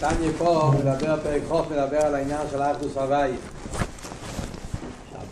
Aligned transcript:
תניא 0.00 0.30
פה 0.38 0.72
מדבר, 0.78 1.16
פרק 1.22 1.42
חוף 1.48 1.66
מדבר 1.70 1.98
על 1.98 2.14
העניין 2.14 2.46
של 2.50 2.62
אחדוס 2.62 2.96
הוואי. 2.96 3.32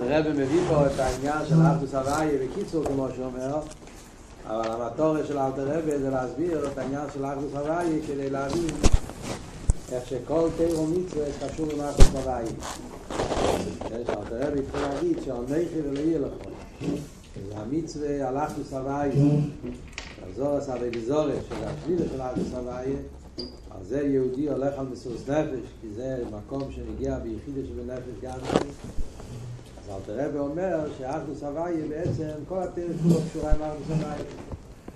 הרב 0.01 0.29
מביא 0.29 0.61
פה 0.69 0.87
את 0.87 0.99
העניין 0.99 1.47
של 1.49 1.55
אחדוס 1.73 1.95
הוואי 1.95 2.29
בקיצור 2.39 2.85
כמו 2.85 3.07
שאומר, 3.17 3.61
אבל 4.47 4.71
המטורת 4.71 5.27
של 5.27 5.39
אלתר 5.39 5.79
רבי 5.79 5.99
זה 5.99 6.11
להסביר 6.11 6.69
את 6.73 6.79
העניין 6.79 7.05
של 7.15 7.25
אחדוס 7.25 7.53
הוואי 7.55 8.01
כדי 8.07 8.31
להבין 8.31 8.67
איך 9.93 10.07
שכל 10.07 10.49
תירו 10.57 10.87
מצווה 10.87 11.27
קשור 11.41 11.67
עם 11.73 11.81
אחדוס 11.81 12.09
הוואי. 12.13 12.45
אלתר 13.93 14.47
רבי 14.47 14.61
יכול 14.69 14.81
להגיד 14.81 15.19
שהעונכי 15.25 15.81
ולא 15.85 16.01
יהיה 16.01 16.19
לכם. 16.19 16.51
זה 17.49 17.57
המצווה 17.57 18.29
על 18.29 18.39
אחדוס 18.39 18.73
הוואי. 18.73 19.11
הזור 20.31 20.57
עשה 20.57 20.75
בגזורת 20.83 21.39
של 21.49 21.55
השבילה 21.65 22.05
של 22.13 22.23
אחדוס 22.23 22.55
הוואי 22.55 22.93
אז 23.71 23.87
זה 23.89 24.01
יהודי 24.01 24.51
הולך 24.51 24.79
על 24.79 24.87
מסוס 24.87 25.29
נפש, 25.29 25.69
כי 25.81 25.87
זה 25.97 26.25
מקום 26.37 26.73
שנגיע 26.73 27.19
ביחידה 27.19 27.61
שבנפש 27.69 28.23
גם 28.23 28.39
אז 29.89 29.95
אל 29.95 30.01
תראה 30.07 30.27
ואומר 30.33 30.79
שאחדוס 30.99 31.43
הוויה 31.43 31.87
בעצם 31.89 32.29
כל 32.49 32.63
התרס 32.63 32.97
כולו 33.03 33.21
קשורה 33.31 33.53
עם 33.53 33.63
אחדוס 33.63 33.91
הוויה 33.91 34.17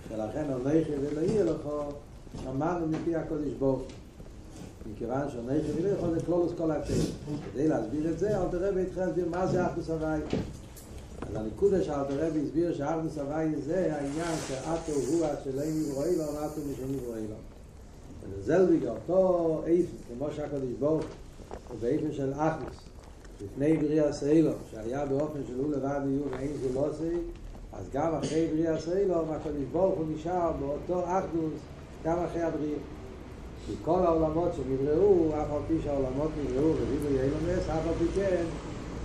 שלכן 0.08 0.44
הולכי 0.52 0.90
ולא 1.00 1.20
יהיה 1.20 1.44
לך 1.44 1.68
שמענו 2.42 2.86
מפי 2.86 3.16
הקודש 3.16 3.52
בו 3.58 3.82
מכיוון 4.92 5.30
שהולכי 5.30 5.72
ולא 5.76 5.88
יכול 5.88 6.14
זה 6.14 6.26
כלולוס 6.26 6.52
כל 6.58 6.70
התרס 6.70 7.10
כדי 7.52 7.68
להסביר 7.68 8.10
את 8.10 8.18
זה 8.18 8.38
אל 8.38 8.48
תראה 8.50 8.70
והתחיל 8.74 9.02
להסביר 9.02 9.28
מה 9.28 9.46
זה 9.46 9.66
אחדוס 9.66 9.90
הוויה 9.90 10.16
אז 11.20 11.34
הנקודה 11.34 11.82
שאל 11.82 12.04
תראה 12.04 12.28
והסביר 12.34 12.74
שאחדוס 12.74 13.18
הוויה 13.18 13.60
זה 13.66 13.94
העניין 13.94 14.36
שאתו 14.48 14.92
הוא 15.08 15.26
השלם 15.26 15.80
יברואי 15.80 16.16
לו 16.16 16.24
ואתו 16.24 16.60
משני 16.72 16.96
יברואי 16.96 17.26
לו 17.28 17.51
זלביג 18.40 18.86
אותו 18.86 19.62
איפן, 19.66 19.96
כמו 20.18 20.28
שהקדוש 20.36 20.72
ברוך 20.78 21.04
הוא 21.68 21.78
באיפן 21.80 22.12
של 22.12 22.32
אחוס, 22.36 22.76
לפני 23.44 23.76
בריאה 23.76 24.12
סיילו, 24.12 24.52
שהיה 24.70 25.06
באופן 25.06 25.38
של 25.48 25.58
הוא 25.58 25.72
לבד 25.72 26.00
יהיו 26.06 26.22
ואין 26.30 26.50
זו 26.62 26.80
לא 26.80 26.88
אז 27.72 27.84
גם 27.92 28.14
אחרי 28.14 28.48
בריאה 28.52 28.80
סיילו, 28.80 29.32
הקדוש 29.32 29.64
ברוך 29.72 29.98
הוא 29.98 30.06
נשאר 30.16 30.52
באותו 30.52 31.04
אחדוס 31.04 31.52
גם 32.04 32.18
אחרי 32.18 32.42
הבריאה. 32.42 32.78
כי 33.66 33.72
כל 33.84 33.98
העולמות 33.98 34.50
שנבראו, 34.56 35.28
אף 35.28 35.52
על 35.52 35.60
פי 35.68 35.74
שהעולמות 35.84 36.30
נבראו 36.44 36.68
וריבו 36.68 37.16
יאילומס, 37.16 37.68
אף 37.68 37.86
על 37.88 37.94
פי 37.98 38.04
כן, 38.14 38.44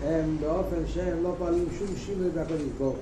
הם 0.03 0.37
באופן 0.41 0.87
שהם 0.87 1.23
לא 1.23 1.33
פועלים 1.37 1.65
שום 1.79 1.95
שינוי 1.95 2.29
בקדוש 2.29 2.71
ברוך. 2.77 2.95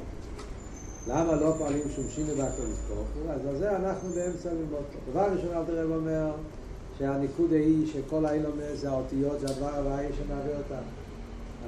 למה 1.07 1.35
לא 1.35 1.53
פועלים 1.57 1.81
שום 1.95 2.05
שינוי 2.09 2.35
בקדוש 2.35 2.79
ברוך 2.89 3.07
הוא? 3.15 3.31
אז 3.31 3.45
על 3.45 3.57
זה 3.57 3.75
אנחנו 3.75 4.09
באמצע 4.09 4.49
ללמוד. 4.49 4.83
דבר 5.11 5.21
ראשון 5.21 5.49
אל 5.57 5.63
תראה 5.65 5.89
ואומר 5.89 6.31
שהניקודה 6.97 7.55
היא 7.55 7.87
שכל 7.93 8.25
האילומס 8.25 8.79
זה 8.81 8.89
האותיות, 8.89 9.39
זה 9.39 9.47
הדבר 9.47 9.69
הוואי 9.77 10.05
שמהווה 10.17 10.57
אותם. 10.57 10.83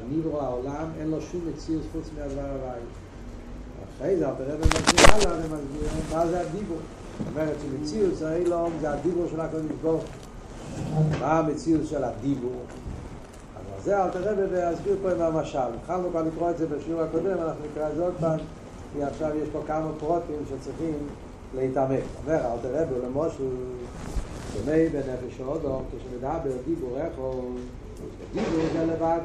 הניברו 0.01 0.39
העולם 0.39 0.85
אין 0.99 1.07
לו 1.11 1.21
שום 1.21 1.41
מציאות 1.49 1.83
חוץ 1.91 2.09
מהדבר 2.17 2.41
הוואי. 2.41 2.79
אחרי 3.97 4.17
זה 4.17 4.29
אל 4.29 4.33
תראה 4.37 4.55
ומסביר 4.55 5.05
הלאה 5.13 5.37
ומסביר 5.37 5.89
מה 6.13 6.27
זה 6.27 6.41
הדיבור. 6.41 6.77
זאת 7.17 7.27
אומרת 7.27 7.55
שמציאות 7.61 8.15
זה 8.15 8.35
אילום 8.35 8.73
זה 8.81 8.91
הדיבור 8.91 9.27
של 9.31 9.41
הקדוש 9.41 9.71
ברוך 9.81 10.03
הוא. 10.03 11.03
מה 11.19 11.39
המציאות 11.39 11.87
של 11.87 12.03
הדיבור? 12.03 12.61
אז 13.77 13.83
זה 13.83 14.03
אל 14.03 14.09
תראה 14.09 14.33
ואסביר 14.51 14.95
פה 15.01 15.11
עם 15.11 15.21
המשל. 15.21 15.59
התחלנו 15.81 16.09
כבר 16.09 16.23
לקרוא 16.23 16.49
את 16.49 16.57
זה 16.57 16.67
בשיעור 16.67 17.01
הקודם, 17.01 17.37
אנחנו 17.41 17.65
נקרא 17.71 17.89
את 17.89 17.95
זה 17.95 18.03
עוד 18.03 18.13
פעם. 18.19 18.39
כי 18.93 19.03
עכשיו 19.03 19.31
יש 19.43 19.49
פה 19.49 19.59
כמה 19.67 19.91
פרוטים 19.99 20.35
שצריכים 20.49 20.93
להתעמק. 21.55 22.03
אומר, 22.25 22.45
אל 22.45 22.57
תראה 22.61 22.85
בו 22.85 22.95
למושל, 23.05 23.43
שונה 24.53 24.77
בנפש 24.91 25.41
האודום, 25.41 25.83
כשמדבר 25.97 26.51
דיבור 26.65 26.97
איכו, 26.97 27.41
דיבור 28.33 28.63
זה 28.73 28.85
לבד, 28.85 29.19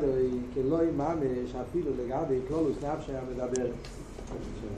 כלא 0.54 0.82
יממש 0.82 1.54
אפילו 1.70 1.90
לגבי 2.04 2.38
כלולוס 2.48 2.76
נפשי 2.76 3.12
המדבר. 3.12 3.66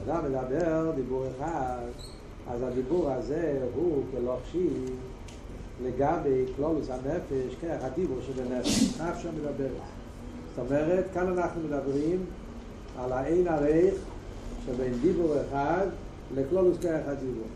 כשאדם 0.05 0.25
מדבר 0.25 0.91
דיבור 0.97 1.25
אחד, 1.37 1.87
אז 2.51 2.63
הדיבור 2.63 3.11
הזה 3.11 3.59
הוא 3.75 4.03
כלוחשי 4.11 4.69
לגבי 5.85 6.45
כלולוס 6.57 6.91
הנפש, 6.91 7.55
כך 7.63 7.85
הדיבור 7.85 8.19
שבנפש, 8.27 9.01
נפשי 9.01 9.29
המדבר. 9.29 9.75
זאת 10.57 10.71
אומרת, 10.71 11.05
כאן 11.15 11.29
אנחנו 11.29 11.61
מדברים 11.61 12.25
על 12.99 13.13
האין 13.13 13.49
ערך 13.49 13.95
שבין 14.67 14.93
דיבור 15.03 15.35
אחד 15.49 15.87
לכלולוס 16.35 16.79
כרך 16.81 17.03
הדיבור. 17.07 17.47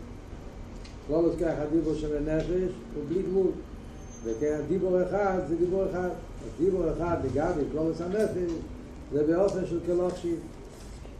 כלולוס 1.07 1.35
כרך 1.39 1.59
הדיבור 1.59 1.93
שבנפש 1.93 2.71
הוא 2.95 3.03
בלי 3.09 3.21
גבול. 3.23 3.51
וכן 4.23 4.59
דיבור 4.67 5.03
אחד 5.03 5.39
זה 5.47 5.55
דיבור 5.55 5.85
אחד. 5.91 6.09
דיבור 6.59 6.91
אחד 6.97 7.17
לגבי 7.25 7.61
כלולוס 7.71 8.01
הנפש 8.01 8.51
זה 9.13 9.23
באופן 9.23 9.65
של 9.65 9.79
כלוכשי. 9.85 10.35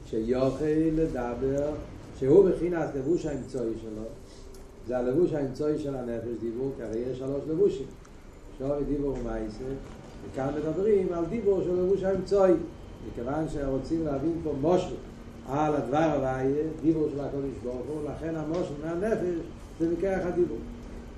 שיוכל 0.06 0.66
לדבר, 0.96 1.72
שהוא 2.20 2.50
בחינת 2.50 2.90
לבוש 2.96 3.26
האמצועי 3.26 3.74
שלו, 3.82 4.04
זה 4.88 4.98
הלבוש 4.98 5.34
האמצועי 5.34 5.80
של 5.80 5.96
הנפש 5.96 6.28
דיבור, 6.42 6.72
כי 6.78 6.84
הרי 6.84 7.00
יש 7.00 7.18
שלוש 7.18 7.42
לבושים. 7.50 7.86
שווי 8.58 8.84
דיבור 8.84 9.18
ומייסר, 9.20 9.64
וכאן 10.32 10.50
מדברים 10.58 11.14
על 11.14 11.26
דיבור 11.26 11.62
של 11.64 11.82
לבוש 11.82 12.04
האמצועי. 12.04 12.54
מכיוון 13.08 13.50
שרוצים 13.50 14.06
להבין 14.06 14.34
פה 14.44 14.54
מושל, 14.62 14.96
על 15.52 15.76
הדבר 15.76 16.12
הוואי, 16.16 16.54
דיבור 16.82 17.08
של 17.14 17.20
הקודש 17.20 17.58
ברוך 17.64 17.86
הוא, 17.88 18.02
לכן 18.10 18.36
המושל 18.36 18.74
מהנפש 18.86 19.36
זה 19.80 19.90
מכרך 19.98 20.26
הדיבור. 20.26 20.58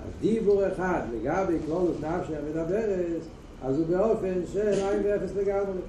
אז 0.06 0.12
דיבור 0.22 0.68
אחד 0.68 1.02
לגבי 1.14 1.58
כלולוס 1.66 1.98
נפשי 1.98 2.36
המדברת, 2.36 3.22
אז 3.64 3.78
הוא 3.78 3.86
באופן 3.88 4.34
של 4.54 4.68
עין 4.68 5.02
ואפס 5.04 5.36
לגמרי. 5.36 5.80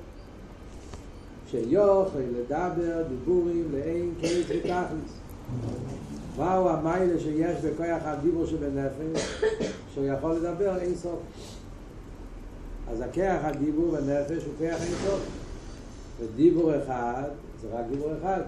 שיוכל 1.50 2.18
לדבר 2.18 3.02
דיבורים 3.08 3.68
לאין 3.72 4.14
קייץ 4.20 4.46
ותכליס. 4.48 5.12
מהו 6.38 6.68
המיילה 6.68 7.20
שיש 7.20 7.64
בכוח 7.64 8.02
הדיבור 8.04 8.46
שבנפש, 8.46 9.42
שהוא 9.94 10.06
יכול 10.06 10.32
לדבר 10.32 10.78
אין 10.78 10.94
סוף. 10.94 11.18
אז 12.90 13.00
הכרך 13.00 13.44
הדיבור 13.44 13.90
בנפש 13.90 14.44
הוא 14.44 14.52
כרך 14.58 14.82
אין 14.82 14.94
סוף. 15.06 15.41
ודיבור 16.22 16.72
אחד 16.76 17.28
זה 17.62 17.68
רק 17.72 17.84
דיבור 17.90 18.10
אחד. 18.20 18.40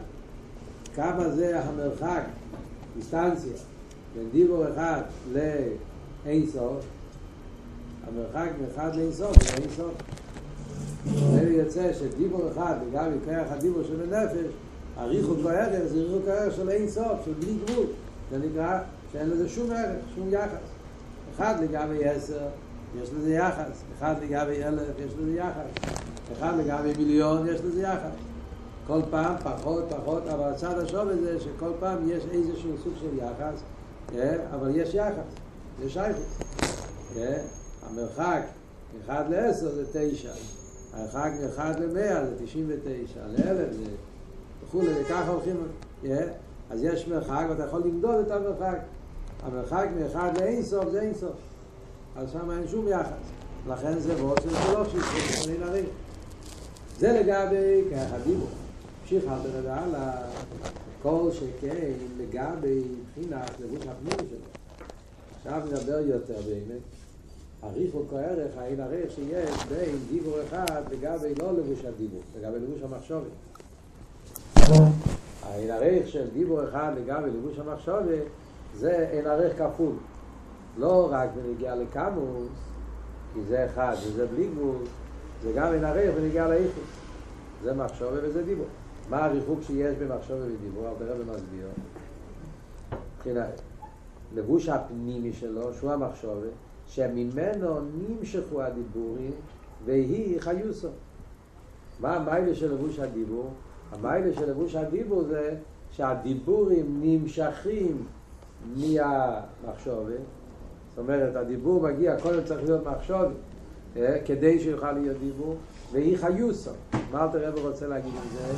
כמה 0.95 1.31
זה 1.31 1.61
המרחק, 1.61 2.23
דיסטנציה, 2.97 3.53
בין 4.15 4.29
דיבור 4.33 4.65
אחד 4.69 5.03
לאין 5.33 6.47
סוף, 6.53 6.85
המרחק 8.07 8.51
מאחד 8.61 8.97
לאין 8.97 9.13
סוף 9.13 9.43
זה 9.43 9.57
אין 9.57 9.71
סוף. 9.77 9.93
זה 11.35 11.51
יוצא 11.51 11.93
שדיבור 11.93 12.51
אחד, 12.53 12.75
וגם 12.89 13.11
יקרח 13.23 13.47
הדיבור 13.51 13.83
של 13.83 14.03
הנפש, 14.03 14.53
הריחוק 14.97 15.39
בערך 15.39 15.85
זה 15.87 16.03
ריחוק 16.03 16.29
הערך 16.29 16.57
של 16.57 16.71
אין 16.71 16.89
סוף, 16.89 17.19
של 17.25 17.33
בלי 17.33 17.57
גבול. 17.65 17.87
זה 18.31 18.39
נקרא 18.39 18.81
שאין 19.13 19.31
לזה 19.31 19.49
שום 19.49 19.71
ערך, 19.71 19.97
שום 20.15 20.29
יחס. 20.31 20.59
אחד 21.35 21.55
לגבי 21.63 22.05
עשר, 22.05 22.47
יש 23.03 23.09
לזה 23.19 23.35
יחס. 23.35 23.83
אחד 23.99 24.15
לגבי 24.23 24.65
אלף, 24.65 24.83
יש 25.07 25.13
לזה 25.21 25.37
יחס. 25.37 26.04
אחד 26.33 26.53
לגבי 26.59 26.93
מיליון, 26.99 27.47
יש 27.47 27.61
לזה 27.61 27.83
יחס. 27.83 28.13
כל 28.87 29.01
פעם 29.11 29.35
פחות, 29.43 29.85
פחות, 29.89 30.23
אבל 30.27 30.45
הצד 30.45 30.79
השוב 30.79 31.09
הזה 31.09 31.41
שכל 31.41 31.71
פעם 31.81 32.11
יש 32.11 32.25
איזשהו 32.31 32.71
סוג 32.85 32.93
של 33.01 33.19
יחס, 33.19 33.63
אבל 34.55 34.77
יש 34.77 34.95
יחס, 34.95 35.25
זה 35.83 35.91
שייכות. 35.91 36.23
המרחק 37.91 38.43
מ-1 38.95 39.13
ל-10 39.31 39.53
זה 39.53 39.85
9, 39.93 40.29
המרחק 40.95 41.31
מ-1 41.41 41.61
ל-100 41.81 42.25
זה 42.25 42.35
99, 42.45 43.21
ל-1000 43.27 43.43
זה 43.73 43.85
וכולי, 44.65 44.89
וככה 45.01 45.31
הולכים, 45.31 45.57
אז 46.71 46.83
יש 46.83 47.09
מרחק 47.09 47.47
ואתה 47.49 47.65
יכול 47.65 47.83
למדוד 47.85 48.15
את 48.27 48.31
המרחק. 48.31 48.79
המרחק 49.43 49.87
מ-1 49.97 50.19
לאינסוף 50.41 50.85
זה 50.91 51.01
אינסוף. 51.01 51.37
אז 52.17 52.31
שם 52.33 52.51
אין 52.51 52.69
שום 52.69 52.89
יחס. 52.89 53.07
לכן 53.69 53.99
זה 53.99 54.23
מאוד 54.23 54.43
של 54.43 54.51
שלוש, 54.51 54.89
שזה. 54.89 55.83
זה 56.99 57.21
לגבי 57.21 57.83
ככה 57.93 58.19
דיבור. 58.25 58.49
המשיך 59.03 59.25
תראה 59.25 59.75
הלאה, 59.75 60.13
כל 61.03 61.31
שכן 61.33 61.93
לגבי 62.19 62.83
בחינת 63.11 63.51
לבוש 63.61 63.87
הפנימי 63.87 64.31
שלו. 64.31 64.39
עכשיו 65.37 65.63
נדבר 65.67 65.99
יותר 65.99 66.41
באמת. 66.47 66.81
הריחוק 67.63 68.13
הערך, 68.13 68.59
האין 68.59 68.81
ערך 68.81 69.11
שיש 69.11 69.65
בין 69.69 69.97
דיבור 70.11 70.37
אחד 70.49 70.83
לגבי 70.93 71.35
לא 71.41 71.53
לבוש 71.53 71.85
הדיבור, 71.85 72.21
לגבי 72.39 72.59
לבוש 72.59 72.83
המחשובת. 72.83 73.31
האין 75.43 75.71
ערך 75.71 76.09
של 76.09 76.31
דיבור 76.31 76.65
אחד 76.69 76.93
לגבי 76.97 77.31
לבוש 77.31 77.59
המחשובת 77.59 78.23
זה 78.79 79.09
אין 79.11 79.27
ערך 79.27 79.59
כפול. 79.59 79.93
לא 80.79 81.09
רק 81.11 81.29
בנגיע 81.35 81.75
לקמוס, 81.77 82.49
כי 83.35 83.41
זה 83.49 83.67
אחד 83.67 83.95
וזה 84.07 84.27
בלי 84.27 84.47
גבול, 84.47 84.77
זה 85.45 85.53
גם 85.53 85.73
אין 85.73 85.85
ערך 85.85 86.15
בנגיע 86.15 86.49
לאיכוס. 86.49 86.85
זה 87.63 87.75
מחשובה 87.75 88.17
וזה 88.23 88.43
דיבור. 88.43 88.67
מה 89.11 89.25
הריחוק 89.25 89.63
שיש 89.63 89.97
במחשוב 89.99 90.37
ודיבור? 90.41 90.89
אל 90.89 90.95
תראה 90.99 91.15
במסביר. 91.15 91.67
מבחינת 93.17 93.61
לבוש 94.35 94.69
הפנימי 94.69 95.33
שלו, 95.33 95.75
שהוא 95.75 95.93
המחשוב, 95.93 96.45
שממנו 96.87 97.81
נמשכו 97.81 98.63
הדיבורים 98.63 99.31
והיא 99.85 100.41
חיוסו. 100.41 100.89
מה 102.01 102.17
המיילה 102.17 102.55
של 102.55 102.75
לבוש 102.75 102.99
הדיבור? 102.99 103.51
המיילה 103.93 104.35
של 104.35 104.51
לבוש 104.51 104.75
הדיבור 104.75 105.23
זה 105.23 105.55
שהדיבורים 105.91 107.01
נמשכים 107.03 108.05
מהמחשובת. 108.77 110.21
זאת 110.91 110.99
אומרת, 110.99 111.37
הדיבור 111.37 111.83
מגיע, 111.83 112.21
קודם 112.21 112.45
צריך 112.45 112.63
להיות 112.63 112.87
מחשובת, 112.87 113.29
כדי 114.25 114.61
שיוכל 114.61 114.93
להיות 114.93 115.17
דיבור, 115.19 115.57
והיא 115.93 116.19
חיוסו. 116.19 116.71
מה 117.13 117.25
אלתר 117.25 117.49
רב 117.49 117.59
רוצה 117.59 117.87
להגיד 117.87 118.13
עם 118.13 118.29
זה? 118.33 118.53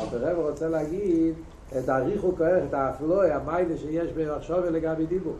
אלתר 0.00 0.30
רב 0.30 0.46
רוצה 0.46 0.68
להגיד 0.68 1.34
את 1.78 1.88
האריכו 1.88 2.36
כרך, 2.36 2.64
את 2.68 2.74
האפלוי, 2.74 3.32
המיילה 3.32 3.76
שיש 3.76 4.12
במחשובת 4.12 4.70
לגבי 4.70 5.06
דיבור. 5.06 5.34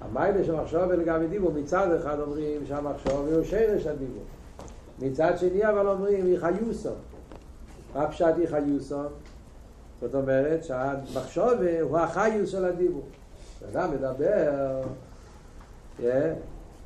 המיילה 0.00 0.44
של 0.44 0.54
מחשובת 0.54 0.98
לגבי 0.98 1.26
דיבור, 1.26 1.52
מצד 1.52 1.92
אחד 1.92 2.20
אומרים 2.20 2.66
שהמחשובת 2.66 3.32
הוא 3.32 3.44
שרש 3.44 3.86
הדיבור. 3.86 4.22
מצד 4.98 5.32
שני 5.38 5.68
אבל 5.68 5.88
אומרים 5.88 6.26
היא 6.26 6.38
חיוסו. 6.38 6.90
מה 7.94 8.08
פשט 8.08 8.34
היא 8.38 8.48
חיוסו? 8.48 9.00
זאת 10.00 10.14
אומרת 10.14 10.64
שהמחשוב 10.64 11.52
הוא 11.82 11.98
החיוס 11.98 12.50
של 12.50 12.64
הדיבור. 12.64 13.04
כשאדם 13.58 13.90
מדבר, 13.90 14.82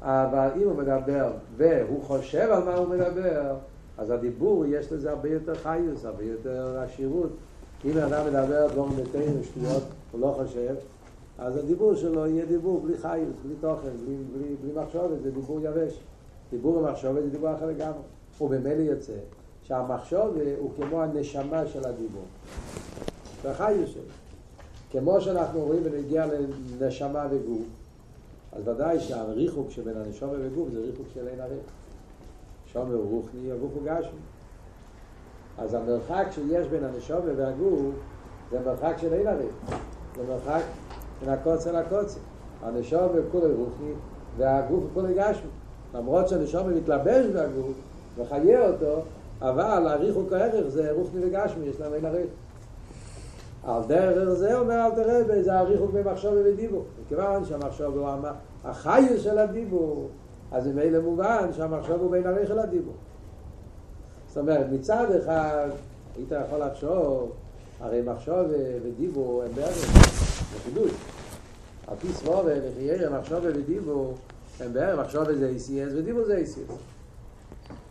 אבל 0.03 0.49
אם 0.57 0.69
הוא 0.69 0.77
מדבר 0.77 1.31
והוא 1.57 2.03
חושב 2.03 2.49
על 2.51 2.65
מה 2.65 2.75
הוא 2.75 2.89
מדבר, 2.89 3.55
אז 3.99 4.11
הדיבור 4.11 4.65
יש 4.67 4.93
לזה 4.93 5.11
הרבה 5.11 5.29
יותר 5.29 5.55
חיוס, 5.55 6.05
הרבה 6.05 6.25
יותר 6.25 6.79
עשירות. 6.79 7.31
אם 7.85 7.99
אדם 7.99 8.27
מדבר 8.27 8.69
דברים 8.69 8.91
מתאים 9.03 9.43
שטויות, 9.43 9.83
הוא 10.13 10.21
לא 10.21 10.37
חושב, 10.43 10.75
אז 11.39 11.57
הדיבור 11.57 11.95
שלו 11.95 12.27
יהיה 12.27 12.47
דיבור 12.47 12.81
בלי 12.81 12.97
חיוס, 12.97 13.37
בלי 13.45 13.55
תוכן, 13.61 13.89
בלי, 14.07 14.17
בלי, 14.33 14.55
בלי 14.63 14.83
מחשבת, 14.83 15.23
זה 15.23 15.31
דיבור 15.31 15.61
יבש. 15.63 16.01
דיבור 16.51 16.77
ומחשבת 16.77 17.23
זה 17.23 17.31
דיבור 17.31 17.55
אחר 17.55 17.67
לגמרי. 17.67 17.99
ובמילא 18.41 18.83
יוצא 18.83 19.13
שהמחשוב 19.63 20.37
הוא 20.59 20.71
כמו 20.77 21.03
הנשמה 21.03 21.67
של 21.67 21.85
הדיבור. 21.85 22.25
זה 23.43 23.51
החיוס 23.51 23.91
שלו. 23.91 24.03
כמו 24.91 25.21
שאנחנו 25.21 25.61
רואים 25.61 25.83
ונגיע 25.85 26.27
לנשמה 26.81 27.27
וגוף, 27.31 27.67
אז 28.53 28.69
ודאי 28.69 29.01
שהריחוק 29.01 29.71
שבין 29.71 29.97
הנשמה 29.97 30.33
וגוף 30.41 30.69
זה 30.73 30.81
ריחוק 30.81 31.07
של 31.15 31.29
אין. 31.29 31.39
נשמה 32.67 32.83
הוא 32.83 33.11
רוחני, 33.11 33.53
הגוף 33.53 33.71
הוא 33.75 33.83
גשמי. 33.85 34.21
אז 35.59 35.75
המרחק 35.75 36.27
שיש 36.31 36.67
בין 36.67 36.85
הנשמה 36.85 37.21
והגוף 37.37 37.81
זה 38.51 38.61
מרחק 38.67 38.95
של 39.01 39.13
אין 39.13 39.27
הריח. 39.27 39.81
זה 40.17 40.23
מרחק 40.29 40.63
בין 41.21 41.29
הקוצר 41.29 41.81
לקוצר. 41.81 42.21
הנשמה 42.63 43.01
הוא 43.01 43.21
כולי 43.33 43.53
רוחני 43.53 43.93
והגוף 44.37 44.85
כולי 44.95 45.15
גשמי. 45.15 45.51
למרות 45.95 46.29
שהנשמה 46.29 46.63
מתלבש 46.69 47.27
בגוף 47.27 47.77
וחיה 48.17 48.69
אותו, 48.69 49.03
אבל 49.41 49.87
הריחוק 49.87 50.33
הערך 50.33 50.69
זה 50.69 50.93
רוחני 50.93 51.27
וגשמי, 51.27 51.67
יש 51.67 51.81
להם 51.81 51.95
אין 51.95 52.05
הריח. 52.05 52.29
על 53.69 53.83
דרך 53.87 54.29
זה 54.29 54.59
אומר 54.59 54.87
אל 54.87 54.91
תראה 54.91 55.43
זה 55.43 55.59
הריחוק 55.59 55.91
במחשוב 55.91 56.35
ובדיבור. 56.37 56.85
מכיוון 57.05 57.45
שהמחשוב 57.45 57.97
הוא 57.97 58.09
החיוס 58.65 59.23
של 59.23 59.39
הדיבור, 59.39 60.09
אז 60.53 60.65
זה 60.65 60.73
מילא 60.73 61.01
מובן 61.01 61.49
שהמחשוב 61.53 62.01
הוא 62.01 62.11
בין 62.11 62.27
הריח 62.27 62.51
לדיבור. 62.51 62.95
זאת 64.29 64.39
אומרת, 64.39 64.67
מצד 64.73 65.07
אחד, 65.23 65.69
היית 66.17 66.33
יכול 66.47 66.59
לחשוב, 66.59 67.33
הרי 67.81 68.03
מחשוב 68.03 68.47
ודיבור 68.85 69.43
הם 69.43 69.51
בערך, 69.55 69.77
זה 70.53 70.59
חידוש. 70.65 70.93
על 71.87 71.97
פי 72.01 72.09
סבורה 72.09 72.43
וחייר, 72.45 73.11
מחשוב 73.21 73.39
ודיבור 73.43 74.15
הם 74.61 74.73
בערך, 74.73 75.01
מחשוב 75.01 75.33
זה 75.33 75.53
ACS 75.57 75.97
ודיבור 75.97 76.25
זה 76.25 76.43
ACS. 76.45 76.73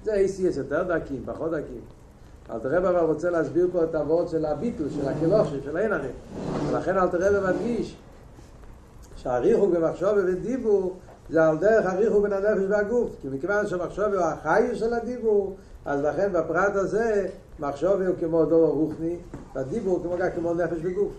זה 0.04 0.26
ACS 0.26 0.58
יותר 0.58 0.84
דקים, 0.84 1.24
פחות 1.26 1.52
דקים. 1.52 1.97
אלתר 2.52 2.70
רב 2.70 2.86
אבל 2.86 3.06
רוצה 3.06 3.30
להסביר 3.30 3.68
פה 3.72 3.84
את 3.84 3.96
הוורד 3.96 4.28
של 4.28 4.46
הביטל, 4.46 4.84
של 4.90 5.08
הקלושים, 5.08 5.60
של 5.64 5.78
אין 5.78 5.94
הרי. 5.94 6.08
ולכן 6.70 6.98
אלתר 6.98 7.18
רב 7.18 7.50
מדגיש 7.50 7.96
שהריחו 9.18 9.68
במחשוב 9.68 10.10
ובדיבור 10.18 10.94
זה 11.30 11.46
על 11.46 11.58
דרך 11.58 11.86
הריחו 11.86 12.22
בין 12.22 12.34
הנפש 12.34 12.64
והגוף. 12.70 13.10
כי 13.22 13.28
מכיוון 13.32 13.68
שהמחשוב 13.68 14.14
הוא 14.14 14.24
החי 14.24 14.70
של 14.74 14.94
הדיבור, 14.94 15.56
אז 15.86 16.02
לכן 16.02 16.30
בפרט 16.34 16.76
הזה 16.76 17.28
מחשוב 17.60 18.02
הוא 18.02 18.16
כמו 18.20 18.46
דור 18.46 18.74
רוחני, 18.74 19.16
והדיבור 19.56 20.00
כמו 20.04 20.18
גם 20.18 20.28
כמו 20.36 20.54
נפש 20.54 20.78
וגוף. 20.82 21.12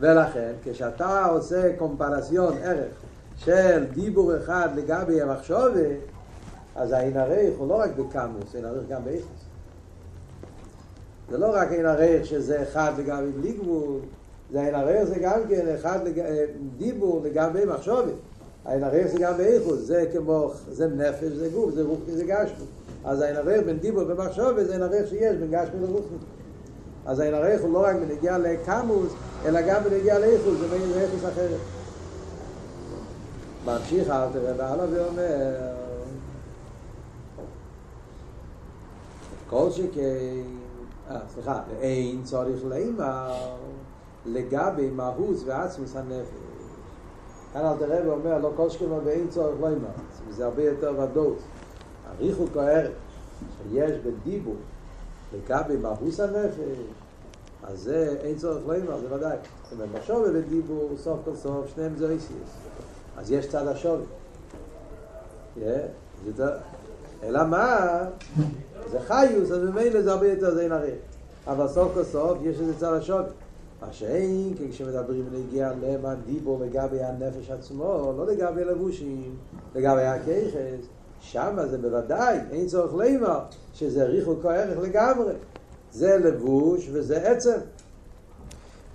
ולכן 0.00 0.52
כשאתה 0.64 1.24
עושה 1.24 1.76
קומפרסיון 1.78 2.54
ערך 2.62 2.92
של 3.36 3.84
דיבור 3.94 4.36
אחד 4.36 4.68
לגבי 4.76 5.22
המחשוב, 5.22 5.68
אז 6.76 6.92
העין 6.92 7.16
הריח 7.16 7.54
הוא 7.58 7.68
לא 7.68 7.74
רק 7.74 7.90
בקמוס, 7.90 8.54
העין 8.54 8.64
הריח 8.64 8.84
גם 8.88 9.04
באיכוס. 9.04 9.51
זה 11.32 11.38
לא 11.38 11.46
רק 11.54 11.72
אין 11.72 11.86
הריח 11.86 12.24
שזה 12.24 12.62
אחד 12.62 12.92
לגבי 12.98 13.32
בלי 13.40 13.52
גבול, 13.52 14.00
זה 14.52 14.60
אין 14.60 14.74
הריח 14.74 15.04
זה 15.04 15.18
גם 15.18 15.40
כן 15.48 15.74
אחד 15.74 15.98
לג... 16.04 16.22
דיבור 16.78 17.20
לגבי 17.24 17.64
מחשובת. 17.64 18.12
אין 18.68 18.84
הריח 18.84 19.06
זה 19.06 19.18
גם 19.18 19.36
באיכות, 19.36 19.78
זה 19.78 20.04
כמו, 20.12 20.50
זה 20.70 20.86
נפש, 20.86 21.24
זה 21.24 21.48
גוף, 21.48 21.74
זה 21.74 21.82
רוחני, 21.82 22.16
זה 22.16 22.24
גשמי. 22.24 22.64
אז 23.04 23.22
אין 23.22 23.36
הריח 23.36 23.64
בין 23.66 23.78
דיבור 23.78 24.02
ומחשובת 24.08 24.66
זה 24.66 24.72
אין 24.72 24.82
הריח 24.82 25.08
שיש 25.08 25.36
בין 25.36 25.50
גשמי 25.50 25.80
לרוחני. 25.80 26.18
אז 27.06 27.20
אין 27.20 27.34
הריח 27.34 27.60
הוא 27.60 27.72
לא 27.72 27.78
רק 27.78 27.96
בנגיע 27.96 28.38
לקמוס, 28.38 29.12
אלא 29.44 29.60
גם 29.60 29.84
בנגיע 29.84 30.18
לאיכות, 30.18 30.58
זה 30.58 30.68
בין 30.68 30.82
איכות 30.96 31.32
אחרת. 31.32 31.60
ממשיך 33.64 34.10
אל 34.10 34.32
תראה 34.32 34.52
והלאה 34.56 34.86
ואומר 34.90 35.54
כל 39.50 39.70
שכן 39.70 40.61
סליחה, 41.28 41.62
אין 41.80 42.22
צורך 42.24 42.64
לאמר 42.64 43.32
לגבי 44.26 44.90
מהוס 44.90 45.42
ועצמוס 45.46 45.96
הנפש. 45.96 46.28
כאן 47.52 47.66
אל 47.66 47.76
תראה 47.78 48.08
ואומר, 48.08 48.38
לא 48.38 48.50
כל 48.56 48.70
שכמה 48.70 48.98
ואין 49.04 49.28
צורך 49.28 49.60
לאמר. 49.60 49.88
זה 50.30 50.44
הרבה 50.44 50.62
יותר 50.62 50.94
ודאות. 51.00 51.38
הריחו 52.10 52.44
כערך 52.54 52.90
שיש 53.70 53.92
בדיבור 53.98 54.56
לגבי 55.34 55.76
מהוס 55.76 56.20
הנפש, 56.20 56.58
אז 57.62 57.80
זה 57.80 58.16
אין 58.20 58.36
צורך 58.36 58.68
לאמר, 58.68 59.00
זה 59.00 59.14
ודאי. 59.14 59.36
זאת 59.62 59.72
אומרת, 59.72 59.88
בשובה 59.90 60.28
ודיבור, 60.34 60.90
סוף 60.96 61.20
כל 61.24 61.36
סוף, 61.36 61.66
שניהם 61.74 61.96
זה 61.96 62.10
איסיוס. 62.10 62.50
אז 63.16 63.32
יש 63.32 63.48
צד 63.48 63.68
השובה. 63.68 64.04
אלא 67.22 67.44
מה? 67.44 68.04
זה 68.90 69.00
חיוס, 69.00 69.50
אז 69.50 69.58
ממילא 69.58 70.02
זה 70.02 70.12
הרבה 70.12 70.28
יותר 70.28 70.54
זין 70.54 70.72
הרי. 70.72 70.92
אבל 71.46 71.68
סוף 71.68 71.94
כל 71.94 72.04
סוף 72.04 72.38
יש 72.42 72.60
איזה 72.60 72.78
צד 72.78 72.92
השווי. 72.92 73.24
מה 73.82 73.92
שאין, 73.92 74.54
כי 74.58 74.70
כשמדברים 74.70 75.24
להגיע 75.32 75.72
למען 75.82 76.16
דיבור 76.26 76.60
לגבי 76.64 77.02
הנפש 77.02 77.50
עצמו, 77.50 78.12
לא 78.16 78.26
לגבי 78.26 78.64
לבושים, 78.64 79.36
לגבי 79.74 80.02
הכיכס, 80.02 80.86
שם 81.20 81.58
זה 81.70 81.78
בוודאי, 81.78 82.38
אין 82.50 82.66
צורך 82.66 82.94
לימה, 82.94 83.40
שזה 83.74 84.04
ריחוק 84.04 84.44
הערך 84.44 84.78
לגמרי. 84.78 85.32
זה 85.92 86.16
לבוש 86.16 86.88
וזה 86.92 87.30
עצם. 87.30 87.58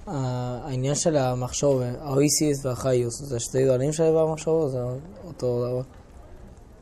העניין 0.07 0.95
של 0.95 1.15
המחשוב, 1.15 1.81
האויסיס 1.99 2.65
והחיוס, 2.65 3.21
זה 3.21 3.39
שתי 3.39 3.65
דברים 3.65 3.91
של 3.91 4.17
המחשוב, 4.17 4.69
זה 4.69 4.79
אותו 5.27 5.65
דבר? 5.65 5.96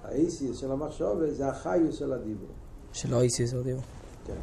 האיסיס 0.07 0.57
של 0.57 0.71
המחשוב 0.71 1.25
זה 1.25 1.47
החיוס 1.47 1.95
של 1.95 2.13
הדיבור. 2.13 2.50
של 2.93 3.13
האויסיס 3.13 3.51
של 3.51 3.59
הדיבור. 3.59 3.83
כן. 4.27 4.33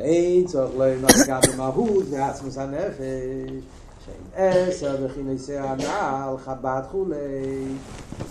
אין 0.00 0.46
צורך 0.46 0.70
לא 0.78 1.08
גם 1.28 1.40
במהות 1.52 2.04
ועצמוס 2.10 2.58
הנפש 2.58 3.64
שאין 4.04 4.68
עשר 4.68 5.06
בכינוסי 5.06 5.56
הנעל 5.56 6.38
חב"ד 6.38 6.82
חולי 6.90 7.16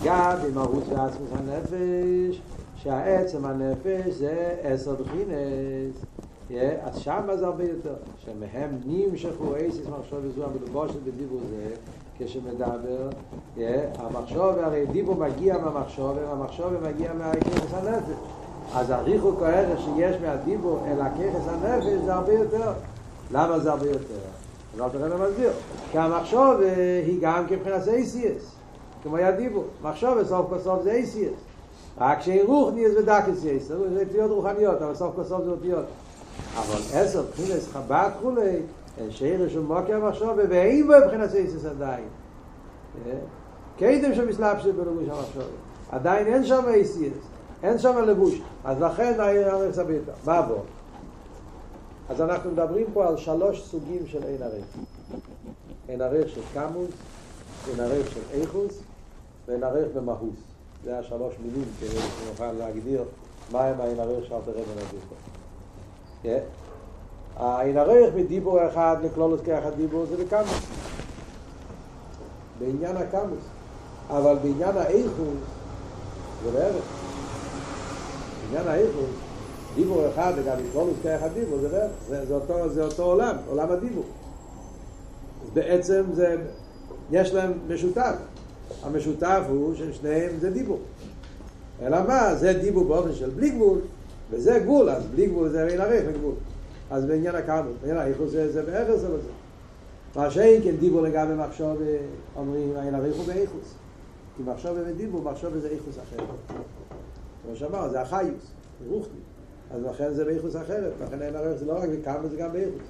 גם 0.04 0.36
במהות 0.44 0.84
ועצמוס 0.88 1.30
הנפש 1.32 2.40
שהעצם 2.76 3.44
הנפש 3.44 4.14
זה 4.14 4.56
עשר 4.62 4.94
בכינס 4.94 5.96
אז 6.82 6.98
שם 6.98 7.22
זה 7.38 7.46
הרבה 7.46 7.64
יותר 7.64 7.94
שמהם 8.18 8.70
נמשכו 8.86 9.56
איסיס 9.56 9.86
מחשוב 9.86 10.18
וזו 10.22 10.44
המדובושת 10.44 11.02
בדיבור 11.04 11.40
זה 11.50 11.74
כשמדבר 12.18 13.08
המחשוב 13.98 14.58
הרי 14.58 14.86
דיבור 14.86 15.14
מגיע 15.14 15.58
מהמחשוב 15.58 16.16
והמחשוב 16.16 16.72
מגיע 16.82 17.12
מהכינס 17.12 17.74
הנפש 17.74 18.16
אז 18.74 18.90
הריחוק 18.90 19.42
הערך 19.42 19.80
שיש 19.80 20.16
מהדיבור 20.22 20.78
אל 20.86 21.00
הככס 21.00 21.48
הנפש 21.48 21.84
זה 22.04 22.14
הרבה 22.14 22.32
יותר. 22.32 22.72
למה 23.32 23.58
זה 23.58 23.70
הרבה 23.70 23.86
יותר? 23.86 24.20
אז 24.74 24.80
אל 24.80 24.88
תראה 24.88 25.08
למסביר. 25.08 25.50
כי 25.92 25.98
המחשוב 25.98 26.60
היא 27.06 27.18
גם 27.20 27.46
כבחינת 27.48 27.88
אייסיאס. 27.88 28.52
כמו 29.02 29.16
היה 29.16 29.32
דיבור. 29.32 29.64
מחשוב 29.82 30.18
בסוף 30.18 30.46
כל 30.48 30.58
סוף 30.58 30.82
זה 30.82 30.92
אייסיאס. 30.92 31.34
רק 31.98 32.20
שאין 32.20 32.46
רוח 32.46 32.72
נהיה 32.74 32.90
זה 32.90 33.02
בדקס 33.02 33.44
יש. 33.44 33.62
זה 33.62 33.76
אותיות 34.00 34.30
רוחניות, 34.30 34.82
אבל 34.82 34.94
סוף 34.94 35.16
כל 35.16 35.24
סוף 35.24 35.44
זה 35.44 35.50
אותיות. 35.50 35.84
אבל 36.56 36.80
עשר 36.92 37.22
בחינס 37.22 37.68
חב"ד 37.72 38.10
כולי, 38.22 38.56
שייר 39.10 39.48
של 39.48 39.60
מוקר 39.60 39.96
המחשוב 39.96 40.30
ואין 40.48 40.86
בו 40.86 40.92
מבחינת 41.04 41.30
סייסס 41.30 41.64
עדיין 41.64 42.04
מסלאפ 44.28 44.62
של 44.62 44.72
בלבוש 44.72 45.08
המחשוב 45.08 45.50
עדיין 45.90 46.26
אין 46.26 46.44
שם 46.44 46.64
אייסיאס 46.68 47.12
אין 47.62 47.78
שם 47.78 48.04
לבוש. 48.06 48.40
אז 48.64 48.80
לכן 48.80 49.20
הערך 49.20 49.74
סביתה 49.74 50.12
מה 50.24 50.42
בו? 50.42 50.62
אז 52.08 52.20
אנחנו 52.20 52.50
מדברים 52.50 52.86
פה 52.92 53.08
על 53.08 53.16
שלוש 53.16 53.62
סוגים 53.62 54.06
של 54.06 54.22
אין 54.22 54.42
ערך 54.42 54.64
אין 55.88 56.02
ערך 56.02 56.28
של 56.28 56.40
קמוס 56.54 56.90
אין 57.70 57.80
ערך 57.80 58.10
של 58.10 58.20
איכוס 58.32 58.78
ואין 59.46 59.64
ערך 59.64 59.88
במהוס. 59.94 60.36
זה 60.84 60.98
השלוש 60.98 61.34
מילים 61.44 61.64
כדי 61.80 61.88
שנוכל 61.88 62.52
להגדיר 62.52 63.04
מה 63.52 63.64
הם 63.64 63.80
האין 63.80 64.00
ערך 64.00 64.24
שאלת 64.28 64.48
רבן 64.48 64.72
נגיד 64.76 65.00
פה 65.08 65.25
כן? 66.22 66.38
העין 67.36 67.76
הריח 67.78 68.10
בדיבור 68.14 68.68
אחד 68.68 68.96
לכלולוס 69.02 69.40
כאחד 69.44 69.74
דיבור 69.76 70.04
זה 70.06 70.24
בקמוס. 70.24 70.66
בעניין 72.58 72.96
הקמוס. 72.96 73.44
אבל 74.10 74.36
בעניין 74.42 74.76
האיכוס 74.76 75.38
זה 76.44 76.50
בערך. 76.50 76.84
בעניין 78.42 78.68
האיכוס 78.68 79.10
דיבור 79.74 80.08
אחד 80.14 80.32
לגבי 80.38 80.62
כלולוס 80.72 80.96
כאחד 81.02 81.28
דיבור 81.34 81.58
זה 81.58 81.68
בערך. 81.68 81.90
זה, 82.08 82.26
זה, 82.26 82.34
אותו, 82.34 82.68
זה 82.68 82.84
אותו 82.84 83.02
עולם, 83.02 83.36
עולם 83.48 83.70
הדיבור. 83.70 84.04
בעצם 85.54 86.02
זה 86.12 86.36
יש 87.10 87.32
להם 87.32 87.52
משותף. 87.68 88.14
המשותף 88.82 89.42
הוא 89.48 89.74
ששניהם 89.74 90.30
זה 90.40 90.50
דיבור. 90.50 90.78
אלא 91.82 91.98
מה? 92.08 92.34
זה 92.34 92.52
דיבור 92.52 92.84
באופן 92.84 93.14
של 93.14 93.30
בלי 93.30 93.50
גבול 93.50 93.78
וזה 94.30 94.58
גבול, 94.58 94.90
אז 94.90 95.06
בלי 95.06 95.26
גבול 95.26 95.48
זה 95.48 95.68
אין 95.68 95.80
ערך 95.80 96.04
לגבול 96.08 96.34
אז 96.90 97.04
בעניין 97.04 97.34
הקאבל, 97.34 97.70
בעניין 97.80 97.98
האיכוס 97.98 98.30
זה, 98.30 98.52
זה 98.52 98.62
בערך 98.62 98.96
זה 98.96 99.08
לזה. 99.08 99.28
מה 100.16 100.30
שאין 100.30 100.62
כן 100.62 100.76
דיבור 100.76 101.02
לגבי 101.02 101.34
מחשוב, 101.34 101.76
אומרים, 102.36 102.72
אין 102.76 102.94
עריכו 102.94 103.22
באיכוס. 103.22 103.74
כי 104.36 104.42
מחשוב 104.42 104.78
ודיבור, 104.86 105.22
מחשוב 105.22 105.58
זה 105.58 105.68
איכוס 105.68 105.94
אחר. 105.98 106.24
כמו 107.46 107.56
שאמר, 107.56 107.88
זה 107.88 108.00
החיוס, 108.00 108.50
רוחני. 108.88 109.20
אז 109.70 109.82
לכן 109.82 110.14
זה 110.14 110.24
באיכוס 110.24 110.56
אחרת, 110.56 110.92
לכן 111.06 111.22
אין 111.22 111.36
עריך, 111.36 111.58
זה 111.58 111.66
לא 111.66 111.72
רק 111.72 111.88
בכמה, 111.88 112.28
זה 112.28 112.36
גם 112.36 112.52
באיכוס. 112.52 112.82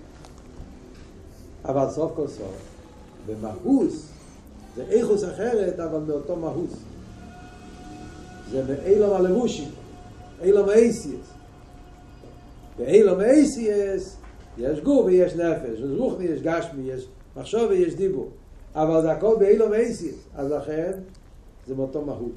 אבל 1.64 1.90
סוף 1.90 2.12
כל 2.16 2.28
סוף, 2.28 2.56
במהוס, 3.26 4.08
זה 4.76 4.82
איכוס 4.82 5.24
אחרת, 5.24 5.80
אבל 5.80 5.98
מאותו 5.98 6.36
מהוס. 6.36 6.72
זה 8.50 8.62
מאילום 8.68 9.12
הלבושים, 9.12 9.68
אילום 10.42 10.68
האייסיאס. 10.68 11.32
באילום 12.78 13.20
אייסיאס 13.20 14.16
יש 14.58 14.80
גוף 14.80 15.06
ויש 15.06 15.34
נפש, 15.34 15.78
יש 15.78 15.90
רוחני, 15.98 16.24
יש 16.24 16.42
גשמי, 16.42 16.82
יש 16.82 17.08
מחשוב 17.36 17.70
ויש 17.70 17.94
דיבור. 17.94 18.30
אבל 18.74 19.02
זה 19.02 19.12
הכל 19.12 19.36
באילום 19.38 19.72
אייסיאס, 19.72 20.16
אז 20.34 20.50
לכן 20.50 20.92
זה 21.66 21.74
מאותו 21.74 22.04
מהות. 22.04 22.32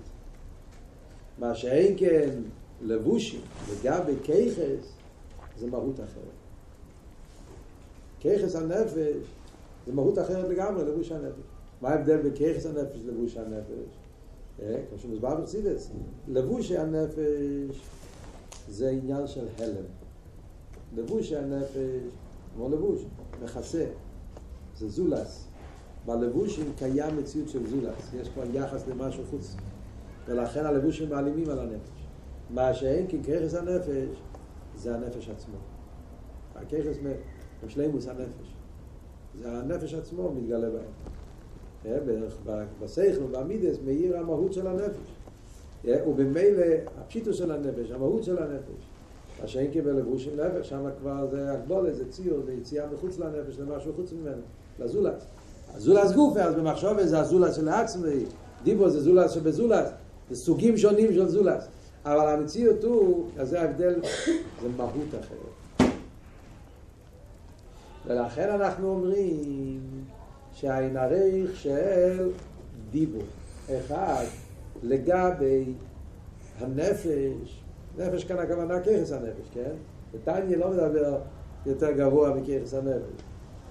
מה 1.40 1.56
שאין 1.56 1.96
כן 1.98 2.30
לבושים 2.82 3.42
לגבי 3.72 4.14
כיחס, 4.24 4.94
זה 5.58 5.68
מהות 5.68 5.96
אחרת. 5.96 6.40
כיחס 8.20 8.56
הנפש 8.56 8.92
זה 9.88 9.94
מהות 9.94 10.20
אחרת 10.20 10.50
לגמרי, 10.50 10.84
לבוש 10.84 11.12
הנפש. 11.12 11.44
מה 11.82 11.90
ההבדל 11.90 12.18
בין 12.18 12.36
כיחס 12.36 12.66
הנפש 12.66 13.00
לבוש 13.06 13.38
הנפש? 13.38 13.99
כמו 14.60 14.98
שמוסבר 14.98 15.42
בחסידס, 15.42 15.92
לבוש 16.28 16.72
הנפש 16.72 17.82
זה 18.70 18.90
עניין 18.90 19.28
של 19.28 19.48
הלם. 19.58 19.86
לבוש 20.96 21.32
הנפש, 21.32 21.78
כמו 22.56 22.70
לבוש, 22.70 23.06
מכסה, 23.44 23.86
זה 24.78 24.90
זולס. 24.90 25.46
בלבושים 26.06 26.72
קיים 26.78 27.18
מציאות 27.18 27.50
של 27.50 27.68
זולס, 27.68 28.14
יש 28.14 28.30
כבר 28.30 28.44
יחס 28.54 28.88
למשהו 28.88 29.24
חוץ, 29.30 29.56
ולכן 30.28 30.66
הלבושים 30.66 31.10
מעלימים 31.10 31.50
על 31.50 31.60
הנפש. 31.60 32.08
מה 32.50 32.74
שאין 32.74 33.08
כי 33.08 33.24
ככס 33.24 33.54
הנפש, 33.54 34.18
זה 34.76 34.96
הנפש 34.96 35.30
עצמו. 35.30 35.58
הככס 36.56 36.98
משלימוס 37.66 38.08
הנפש. 38.08 38.54
זה 39.40 39.52
הנפש 39.52 39.94
עצמו 39.94 40.32
מתגלה 40.32 40.70
בהם. 40.70 40.92
בשכל 41.86 43.24
ובמידס 43.24 43.78
מאיר 43.86 44.18
המהות 44.18 44.54
של 44.54 44.68
הנפש. 44.68 45.10
ובמילא 45.86 46.64
הפשיטוס 46.98 47.36
של 47.36 47.52
הנפש, 47.52 47.92
המהות 47.92 48.24
של 48.24 48.38
הנפש. 48.44 48.90
מה 49.42 49.48
שאין 49.48 49.72
קיבל 49.72 49.92
לבושים 49.92 50.40
נפש, 50.40 50.70
שם 50.70 50.86
כבר 51.00 51.28
זה 51.32 51.52
הגבולת, 51.52 51.96
זה 51.96 52.10
ציור, 52.10 52.40
זה 52.46 52.54
יציאה 52.54 52.86
מחוץ 52.94 53.20
לנפש, 53.20 53.60
למשהו 53.60 53.94
חוץ 53.96 54.14
ממנו, 54.14 54.42
לזולת. 54.80 55.24
הזולת 55.76 56.12
גופה, 56.16 56.42
אז 56.42 56.56
במחשוב 56.56 57.04
זה 57.04 57.20
הזולת 57.20 57.54
של 57.56 57.68
העצמי, 57.68 58.26
דיבו 58.64 58.90
זה 58.90 59.02
זולת 59.02 59.32
שבזולת, 59.32 59.94
זה 60.30 60.36
סוגים 60.36 60.78
שונים 60.78 61.14
של 61.14 61.28
זולת. 61.28 61.68
אבל 62.06 62.34
המציאות 62.34 62.84
הוא, 62.84 63.26
אז 63.38 63.50
זה 63.50 63.62
ההבדל, 63.62 63.96
זה 64.62 64.68
מהות 64.78 65.10
אחרת. 65.20 65.90
ולכן 68.08 68.50
אנחנו 68.50 68.88
אומרים 68.88 69.80
שהעין 70.60 70.98
הריך 70.98 71.56
של 71.56 72.30
דיבו, 72.92 73.20
אחד, 73.70 74.26
לגבי 74.84 75.74
הנפש, 76.60 77.64
נפש 77.98 78.24
כאן 78.24 78.38
הכוונה 78.38 78.80
ככס 78.80 79.12
הנפש, 79.12 79.50
כן? 79.54 79.72
בטניה 80.14 80.58
לא 80.58 80.70
מדבר 80.70 81.18
יותר 81.66 81.92
גבוה 81.92 82.34
מככס 82.36 82.74
הנפש. 82.74 83.24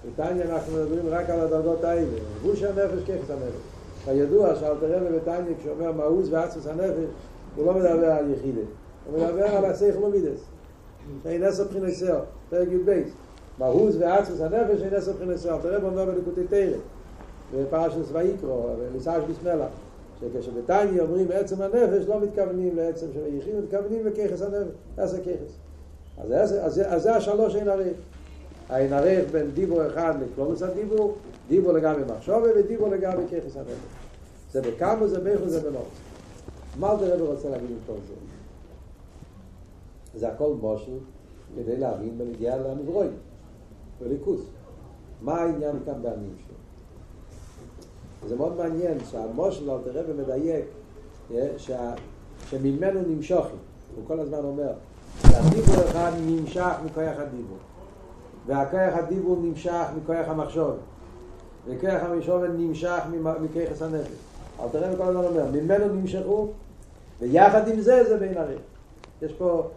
בטניה 0.07 0.45
אנחנו 0.45 0.73
מדברים 0.73 1.03
רק 1.07 1.29
על 1.29 1.39
הדרגות 1.39 1.83
האלה. 1.83 2.17
גוש 2.41 2.63
הנפש, 2.63 3.03
ככס 3.03 3.29
הנפש. 3.29 3.61
הידוע 4.07 4.55
שאלתר 4.55 4.97
רבי 4.97 5.17
בטניה 5.17 5.57
כשאומר 5.59 5.91
מאוז 5.91 6.33
ועצוס 6.33 6.67
הנפש, 6.67 7.09
הוא 7.55 7.65
לא 7.65 7.73
מדבר 7.73 8.11
על 8.11 8.33
יחידה. 8.33 8.61
הוא 9.05 9.17
מדבר 9.17 9.45
על 9.45 9.65
הסייכל 9.65 10.03
ומידס. 10.03 10.39
שאין 11.23 11.43
עשר 11.43 11.63
בחינת 11.63 11.93
סר, 11.93 12.21
פרק 12.49 12.67
י"ב. 12.71 13.01
מאוז 13.59 13.97
ועצוס 13.99 14.41
הנפש 14.41 14.81
אין 14.81 14.93
עשר 14.93 15.13
בחינת 15.13 15.37
סר. 15.37 15.55
אלתר 15.55 15.75
רבי 15.75 15.85
אומר 15.85 16.05
בנקודי 16.05 16.47
תרא. 16.49 16.77
בפרשת 17.55 17.97
ויקרו, 18.11 18.69
בליסש 18.91 19.19
בסמלח. 19.29 19.67
שכשבטניה 20.21 21.03
אומרים 21.03 21.27
עצם 21.33 21.61
הנפש 21.61 22.05
לא 22.07 22.19
מתכוונים 22.19 22.75
לעצם 22.75 23.07
של 23.13 23.23
היחיד, 23.23 23.55
מתכוונים 23.63 24.05
לככס 24.05 24.41
הנפש, 24.41 24.71
עשר 24.97 25.17
ככס. 25.17 25.53
אז, 26.17 26.31
אז, 26.65 26.81
אז 26.85 27.03
זה 27.03 27.15
השלוש 27.15 27.55
אין 27.55 27.67
עריך. 27.67 27.97
האין 28.69 28.93
עריך 28.93 29.31
בין 29.31 29.51
דיבור 29.51 29.87
אחד 29.87 30.13
לקלולוס 30.21 30.61
הדיבור, 30.61 31.15
דיבור 31.47 31.73
לגבי 31.73 32.01
מחשובה 32.13 32.47
ודיבור 32.55 32.89
לגבי 32.89 33.23
ככס 33.27 33.57
הנפש. 33.57 33.71
זה 34.51 34.61
בכמה 34.61 35.07
זה 35.07 35.19
באיכו 35.19 35.49
זה 35.49 35.61
בלוץ. 35.61 35.83
מה 36.79 36.95
זה 36.99 37.13
רבי 37.13 37.23
רוצה 37.23 37.49
להגיד 37.49 37.69
עם 37.69 37.77
כל 37.87 37.93
זה? 38.07 38.13
זה 40.19 40.27
הכל 40.29 40.53
מושל 40.61 40.91
כדי 41.55 41.77
להבין 41.77 42.17
בנגיעה 42.17 42.57
לנברוי, 42.57 43.07
בליכוס. 44.01 44.41
מה 45.21 45.41
העניין 45.41 45.75
כאן 45.85 46.01
בעמים 46.01 46.35
שלו? 46.37 46.55
זה 48.29 48.35
מאוד 48.35 48.57
מעניין 48.57 48.97
שהמושל 49.11 49.71
אלתר 49.71 49.99
רבי 49.99 50.13
מדייק 50.13 50.65
שה, 51.57 51.93
שממנו 52.49 53.01
נמשוכי 53.07 53.55
הוא 53.95 54.03
כל 54.07 54.19
הזמן 54.19 54.37
אומר 54.37 54.71
שהדיבור 55.21 55.75
אחד 55.75 56.11
נמשך 56.25 56.73
מכוח 56.85 57.17
הדיבור 57.17 57.57
והכוח 58.47 58.93
הדיבור 58.93 59.37
נמשך 59.41 59.85
מכוח 59.97 60.27
המחשוב 60.27 60.71
וכוח 61.67 62.03
המחשוב 62.03 62.43
נמשך 62.43 62.99
מכוח 63.41 63.81
הנפש 63.81 64.11
אלתר 64.63 64.83
רבי 64.83 64.97
כל 64.97 65.03
הזמן 65.03 65.25
אומר 65.25 65.45
ממנו 65.51 65.95
נמשכו 65.95 66.47
ויחד 67.19 67.67
עם 67.67 67.81
זה 67.81 68.03
זה 68.03 68.17
בין 68.17 68.37
הרי 68.37 68.55
יש 69.21 69.33
פה 69.33 69.67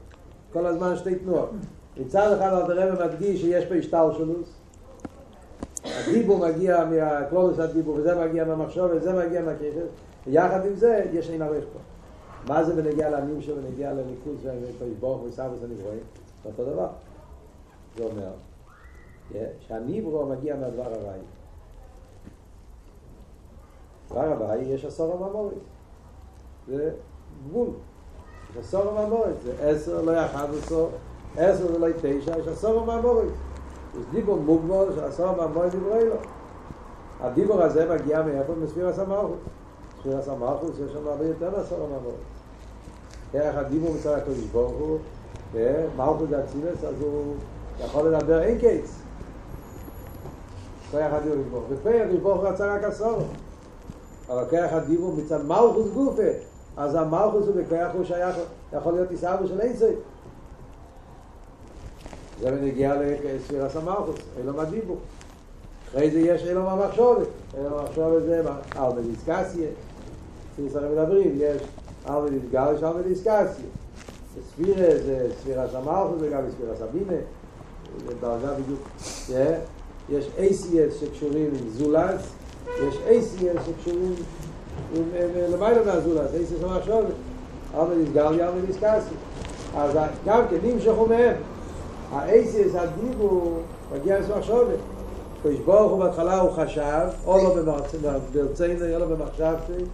כל 0.53 0.67
הזמן 0.67 0.97
שתי 0.97 1.15
תנועות 1.15 1.51
מצד 1.97 2.33
אחד 2.33 2.53
אלתר 2.53 2.93
רבי 2.93 3.05
מדגיש 3.05 3.41
שיש 3.41 3.65
פה 3.65 3.75
השטר 3.75 4.13
שלוס 4.13 4.49
הדיבור 5.85 6.49
מגיע 6.49 6.85
מהקלולוס 6.85 7.59
הדיבור, 7.59 7.95
וזה 7.95 8.27
מגיע 8.27 8.45
מהמחשוב, 8.45 8.91
וזה 8.95 9.27
מגיע 9.27 9.43
מהכיחס, 9.43 9.89
ויחד 10.27 10.67
עם 10.67 10.75
זה 10.75 11.05
יש 11.13 11.31
אין 11.31 11.43
ערך 11.43 11.65
פה. 11.73 11.79
מה 12.49 12.65
זה 12.65 12.83
בנגיע 12.83 13.11
לעמים 13.11 13.43
שלו, 13.43 13.57
בנגיע 13.57 13.93
לליכוז 13.93 14.37
ולברוך 14.79 15.23
וסבוס 15.23 15.59
הנברואים? 15.63 16.01
זה 16.43 16.49
אותו 16.49 16.65
דבר. 16.65 16.89
זה 17.97 18.05
אומר 18.05 18.31
שהניברו 19.61 20.27
מגיע 20.27 20.57
מהדבר 20.57 20.87
הוואי. 20.87 21.19
דבר 24.11 24.25
הוואי 24.25 24.59
יש 24.59 24.85
עשור 24.85 25.13
הממורית. 25.15 25.59
זה 26.69 26.91
גבול. 27.49 27.69
עשור 28.59 28.99
הממורית. 28.99 29.37
זה 29.45 29.69
עשר 29.69 30.03
לא 30.03 30.13
יחד 30.13 30.47
עשור, 30.63 30.91
עשר 31.37 31.75
ולא 31.75 31.89
תשע, 32.03 32.39
יש 32.39 32.49
עשור 32.49 32.93
הממורית. 32.93 33.33
יש 33.99 34.05
דיבור 34.11 34.37
מוגבול 34.37 34.87
שעשור 34.95 35.33
מהמוי 35.37 35.71
דיבורי 35.71 36.09
לו. 36.09 36.15
הדיבור 37.21 37.63
הזה 37.63 37.95
מגיע 37.95 38.23
מאיפה? 38.23 38.53
מספיר 38.65 38.89
הסמכות. 38.89 39.39
מספיר 39.99 40.19
הסמכות 40.19 40.73
שיש 40.77 40.93
שם 40.93 41.09
הרבה 41.09 41.27
יותר 41.27 41.51
מעשור 41.57 41.79
מהמוי. 41.79 42.13
איך 43.35 43.57
הדיבור 43.57 43.95
מצד 43.95 44.19
הקודש 44.19 44.45
ברוך 44.53 44.73
הוא, 44.73 44.99
מלכות 45.97 46.29
דאצילס, 46.31 46.85
אז 46.85 46.95
הוא 47.01 47.35
יכול 47.85 48.09
לדבר 48.09 48.43
אין 48.43 48.59
קייס. 48.59 48.99
כוח 50.91 51.13
הדיבור 51.13 51.37
לברוך. 51.37 51.65
וכוח 51.69 51.93
לברוך 52.13 52.45
רצה 52.45 52.75
רק 52.75 52.85
הסורו. 52.85 53.23
אבל 54.29 54.45
כוח 54.51 54.73
הדיבור 54.73 55.15
מצד 55.17 55.47
מלכוס 55.47 55.89
גופה, 55.95 56.23
אז 56.77 56.95
המלכוס 56.95 57.47
הוא 57.47 57.55
בכוח 57.57 57.95
הוא 57.95 58.05
שייך, 58.05 58.37
יכול 58.73 58.93
להיות 58.93 59.11
עיסאוו 59.11 59.47
של 59.47 59.61
אינסוי. 59.61 59.95
זה 62.43 62.51
בנגיע 62.51 62.95
לספירס 63.35 63.77
המלכוס, 63.77 64.17
אילו 64.39 64.53
מהדיבור. 64.55 64.97
אחרי 65.91 66.11
זה 66.11 66.21
יש 66.21 66.47
אילו 66.47 66.63
מהמחשובת. 66.63 67.27
אילו 67.59 67.71
מהמחשובת 67.71 68.23
זה 68.23 68.43
על 68.75 68.93
בדיסקסיה. 68.93 69.69
ספירס 70.55 70.77
הרי 70.77 70.89
מדברים, 70.89 71.33
יש 71.37 71.63
על 72.05 72.21
בדיסגל, 72.27 72.75
יש 72.77 72.83
על 72.83 72.93
בדיסקסיה. 73.03 73.65
ספירס 74.53 75.03
זה 75.05 75.29
ספירס 75.41 75.75
המלכוס 75.75 76.17
וגם 76.21 76.41
ספירס 76.51 76.81
הבינה. 76.81 77.21
זה 78.07 78.15
דרגה 78.21 78.55
בדיוק. 78.55 78.89
יש 80.11 80.29
ACS 80.39 81.01
שקשורים 81.01 81.51
עם 81.61 81.69
זולס, 81.69 82.23
יש 82.67 82.95
ACS 82.95 83.61
שקשורים 83.67 84.15
עם 84.95 85.05
למעלה 85.53 85.85
מהזולס, 85.87 86.31
ACS 86.31 86.67
המחשובת. 86.67 87.15
אבל 87.75 87.95
נסגליה, 87.97 88.49
אבל 88.49 88.59
נסקסיה. 88.69 89.19
אז 89.77 89.99
גם 90.27 90.43
כן 90.51 90.57
נמשכו 90.63 91.07
מהם. 91.07 91.37
האייסיס 92.13 92.75
הדיבור 92.75 93.59
מגיע 93.95 94.21
לסמך 94.21 94.37
מחשובת. 94.37 94.79
הקדוש 95.41 95.59
ברוך 95.59 95.93
הוא 95.93 95.99
בהתחלה 95.99 96.41
הוא 96.41 96.51
חשב, 96.51 97.07
או 97.27 97.37
לא 97.37 97.55
ברצינו, 98.33 98.95
או 98.95 98.99
לא 98.99 99.07
במחשבתי, 99.07 99.85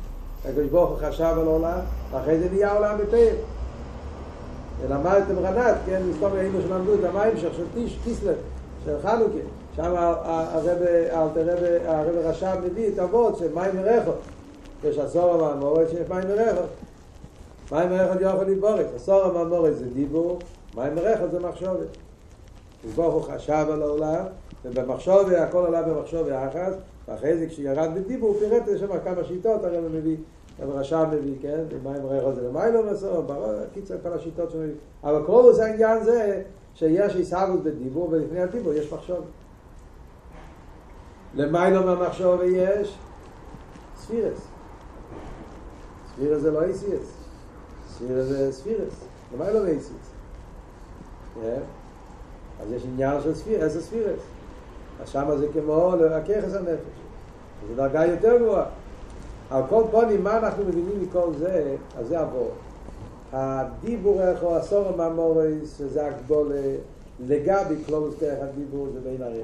הקדוש 0.45 0.67
ברוך 0.67 0.91
הוא 0.91 1.09
חשב 1.09 1.35
על 1.41 1.47
עולם, 1.47 1.79
ואחרי 2.11 2.39
זה 2.39 2.49
נהיה 2.53 2.73
עולם 2.73 2.99
בפה. 2.99 3.17
ולמדתם 4.81 5.39
רנת, 5.39 5.77
כן, 5.87 6.03
מסתום 6.11 6.33
היינו 6.33 6.63
שלמדו 6.63 6.95
את 6.95 7.05
המים 7.05 7.37
של 7.37 7.49
טיש, 7.75 7.99
טיסלר, 8.05 8.35
של 8.85 8.97
חנוכה, 9.03 9.39
שם 9.77 9.95
הרב 9.97 10.79
רשב 12.25 12.55
מביא 12.65 12.89
את 12.89 12.99
אבות 12.99 13.39
של 13.39 13.55
מים 13.55 13.77
מרחוב, 13.77 14.15
יש 14.85 14.99
עשור 14.99 15.35
המאמורת 15.35 15.91
שיש 15.91 16.09
מים 16.09 16.29
מרחוב. 16.29 16.67
מים 17.73 17.91
מרחוב 17.91 18.23
יכול 18.23 18.45
להתבורת, 18.45 18.87
עשור 18.97 19.23
המאמורת 19.23 19.77
זה 19.77 19.85
דיבור, 19.95 20.39
מים 20.75 20.95
מרחוב 20.95 21.31
זה 21.31 21.41
מחשובת. 21.41 22.08
וברוך 22.85 23.15
הוא 23.15 23.23
חשב 23.23 23.67
על 23.73 23.83
העולם, 23.83 24.25
ובמחשוב 24.65 25.31
הכל 25.31 25.67
עלה 25.67 25.83
במחשוב 25.83 26.29
אחת, 26.29 26.73
ואחרי 27.09 27.39
זה 27.39 27.47
כשירד 27.47 27.91
בדיבור 27.95 28.29
הוא 28.29 28.39
פירט 28.39 28.79
שם 28.79 28.99
כמה 29.05 29.25
שיטות, 29.25 29.65
הרי 29.65 29.77
הוא 29.77 29.91
מביא, 29.91 30.17
הרשם 30.59 31.05
מביא, 31.13 31.35
כן, 31.43 31.61
ומים 31.71 32.07
ריחו 32.07 32.33
זה 32.33 32.49
למיילו 32.49 32.83
בסוף, 32.91 33.27
קיצר 33.75 33.95
כל 34.03 34.13
השיטות 34.13 34.51
שהוא 34.51 34.63
מביא. 34.63 34.75
אבל 35.05 35.27
כל 35.27 35.53
זה 35.53 35.67
העניין 35.67 36.05
זה 36.05 36.43
שיש 36.75 37.17
עיסאוות 37.17 37.63
בדיבור, 37.63 38.09
ולפני 38.11 38.41
הדיבור 38.41 38.73
יש 38.73 38.93
מחשוב. 38.93 39.25
למיילו 41.35 41.83
מהמחשוב 41.83 42.41
יש 42.45 42.99
ספירס. 43.97 44.47
ספירס 46.13 46.41
זה 46.43 46.51
לא 46.51 46.63
איסיאס. 46.63 47.13
ספירס 47.89 48.27
זה 48.27 48.53
ספירס. 48.53 49.05
למיילו 49.35 49.63
ואיסיאס. 49.63 50.11
אז 52.63 52.73
יש 52.73 52.83
עניין 52.85 53.21
של 53.23 53.35
ספיר, 53.35 53.63
איזה 53.63 53.83
ספירס. 53.83 54.21
אז 55.03 55.09
שמה 55.09 55.37
זה 55.37 55.47
כמו 55.53 55.95
לרכך 56.01 56.45
את 56.49 56.55
הנפש. 56.55 56.99
זו 57.69 57.75
דרגה 57.77 58.07
יותר 58.07 58.39
גבוהה. 58.39 58.65
על 59.51 59.63
כל 59.69 59.83
פונים, 59.91 60.25
מה 60.25 60.39
אנחנו 60.39 60.65
מבינים 60.65 61.03
מכל 61.03 61.31
זה? 61.39 61.77
אז 61.99 62.09
זה 62.09 62.21
עבור. 62.21 62.51
הדיבור 63.33 64.23
איך 64.23 64.43
הוא 64.43 64.57
עשור 64.57 64.85
הממורס, 64.89 65.79
שזה 65.79 66.07
הגבול 66.07 66.53
לגבי 67.27 67.75
כלולוס 67.87 68.15
כרך 68.21 68.39
הדיבור 68.43 68.87
זה 68.95 69.01
בין 69.01 69.23
הרי. 69.23 69.43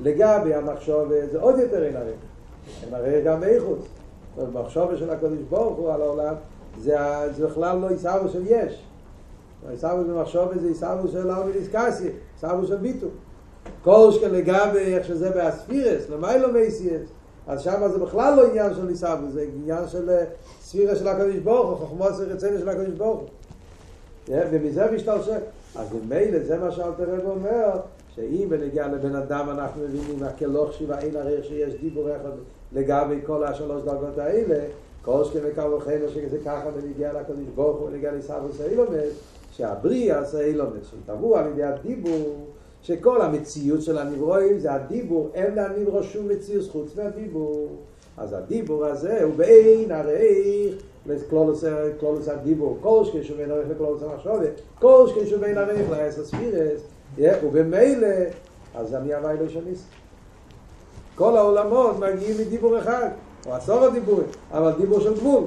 לגבי 0.00 0.54
המחשוב 0.54 1.08
זה 1.30 1.40
עוד 1.40 1.58
יותר 1.58 1.84
אין 1.84 1.96
הרי. 1.96 2.12
אין 2.84 2.94
הרי 2.94 3.22
גם 3.22 3.40
באיכות. 3.40 3.78
המחשוב 4.38 4.96
של 4.96 5.10
הקודש 5.10 5.38
ברוך 5.50 5.78
הוא 5.78 5.92
על 5.92 6.02
העולם, 6.02 6.34
זה, 6.78 6.96
בכלל 7.44 7.78
לא 7.78 7.88
עיסאוו 7.88 8.28
של 8.28 8.42
יש. 8.46 8.82
עיסאוו 9.68 10.04
של 10.06 10.12
מחשוב 10.12 10.58
זה 10.60 10.68
עיסאוו 10.68 11.08
של 11.08 11.30
ארמי 11.30 11.52
דיסקסיה. 11.52 12.10
סבו 12.40 12.66
של 12.66 12.76
ביטו. 12.76 13.06
כל 13.82 14.10
שכן 14.12 14.30
לגבי 14.30 14.78
איך 14.78 15.06
שזה 15.06 15.30
באספירס, 15.30 16.08
למיילו 16.08 16.52
מייסיאס, 16.52 17.02
אז 17.46 17.62
שם 17.62 17.88
זה 17.92 17.98
בכלל 17.98 18.36
לא 18.36 18.46
עניין 18.46 18.74
של 18.74 18.82
ניסבו, 18.82 19.30
זה 19.32 19.46
עניין 19.54 19.88
של 19.88 20.10
ספירה 20.60 20.96
של 20.96 21.08
הקדוש 21.08 21.36
ברוך 21.36 21.68
הוא, 21.68 21.76
חוכמות 21.76 22.16
זה 22.16 22.24
רצינו 22.24 22.58
של 22.58 22.68
הקדוש 22.68 22.94
ברוך 22.94 23.20
הוא. 23.20 23.28
ומזה 24.28 24.90
משתלשק. 24.90 25.40
אז 25.76 25.88
במילא 25.88 26.38
זה 26.38 26.58
מה 26.58 26.70
שאלת 26.70 27.00
הרב 27.00 27.26
אומר, 27.26 27.70
שאם 28.14 28.46
בנגיע 28.48 28.88
לבן 28.88 29.16
אדם 29.16 29.50
אנחנו 29.50 29.82
מבינים 29.82 30.22
הכלוך 30.22 30.72
שיבה 30.72 30.98
אין 30.98 31.16
הרי 31.16 31.42
שיש 31.42 31.74
דיבור 31.74 32.08
אחד 32.08 32.30
לגבי 32.72 33.20
כל 33.26 33.44
השלוש 33.44 33.82
דרגות 33.82 34.18
האלה, 34.18 34.64
כל 35.02 35.24
שכן 35.24 35.38
וקו 35.42 35.70
וחיינו 35.76 36.08
שזה 36.08 36.38
ככה 36.44 36.70
בנגיע 36.70 37.12
לקדוש 37.12 37.48
ברוך 37.54 37.76
הוא, 37.76 37.90
בנגיע 37.90 38.10
של 38.56 38.64
אילומס, 38.70 39.12
שהבריא 39.50 40.14
עשה 40.14 40.40
אילומס, 40.40 40.90
שתבוא 40.90 41.38
על 41.38 41.46
ידי 41.46 41.62
הדיבור, 41.62 42.46
שכל 42.82 43.22
המציאות 43.22 43.82
של 43.82 43.98
הנברואים 43.98 44.58
זה 44.58 44.72
הדיבור, 44.72 45.30
אין 45.34 45.54
לנברוא 45.54 46.02
שום 46.02 46.28
מציאות 46.28 46.70
חוץ 46.70 46.96
מהדיבור. 46.96 47.68
אז 48.16 48.32
הדיבור 48.32 48.84
הזה 48.84 49.22
הוא 49.22 49.34
בעין 49.34 49.92
הרייך 49.92 50.74
לקלולוס 51.06 52.28
הדיבור, 52.28 52.78
כל 52.80 53.04
שהוא 53.04 53.36
בין 53.36 53.50
הרייך 53.50 53.68
לקלולוס 53.70 54.02
המחשובת, 54.02 54.60
כל 54.78 55.06
שהוא 55.26 55.40
בין 55.40 55.58
הרייך 55.58 55.90
לעש 55.90 56.18
הספירס, 56.18 56.80
ובמילא, 57.18 58.08
אז 58.74 58.94
אני 58.94 59.14
הווי 59.14 59.36
לא 59.40 59.48
שניס. 59.48 59.84
כל 61.14 61.36
העולמות 61.36 61.98
מגיעים 61.98 62.36
מדיבור 62.40 62.78
אחד, 62.78 63.08
או 63.46 63.54
עשור 63.54 63.84
הדיבורים, 63.84 64.26
אבל 64.50 64.72
דיבור 64.72 65.00
של 65.00 65.14
גבול. 65.14 65.42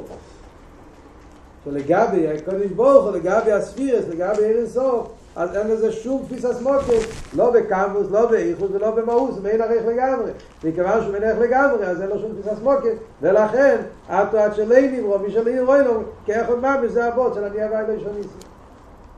שלגבי 1.65 2.27
הקודש 2.27 2.71
ברוך 2.71 3.03
הוא, 3.03 3.11
לגבי 3.11 3.51
הספירס, 3.51 4.05
לגבי 4.09 4.43
אין 4.43 4.67
סוף, 4.67 5.07
אז 5.35 5.55
אין 5.55 5.67
לזה 5.67 5.91
שום 5.91 6.23
תפיסה 6.25 6.53
סמוקת, 6.53 7.07
לא 7.35 7.51
בקמבוס, 7.51 8.07
לא 8.11 8.25
באיכות 8.25 8.71
ולא 8.73 8.91
במהות, 8.91 9.35
זה 9.35 9.41
מעין 9.41 9.61
עריך 9.61 9.85
לגמרי. 9.85 10.31
מכיוון 10.63 11.01
שהוא 11.01 11.11
מעין 11.11 11.23
עריך 11.23 11.39
לגמרי, 11.39 11.85
אז 11.85 12.01
אין 12.01 12.09
לו 12.09 12.19
שום 12.19 12.31
תפיסה 12.33 12.55
סמוקת, 12.55 12.93
ולכן, 13.21 13.81
עד 14.07 14.35
עד 14.35 14.55
שלי 14.55 14.97
נברוא, 14.97 15.17
מי 15.17 15.31
שלי 15.31 15.59
רואה 15.59 15.81
לו, 15.81 16.03
כאיך 16.25 16.49
עוד 16.49 16.59
ממש 16.59 16.91
זה 16.91 17.05
הבוט 17.05 17.33
של 17.33 17.43
אני 17.43 17.63
הווי 17.63 17.97
לא. 17.97 18.11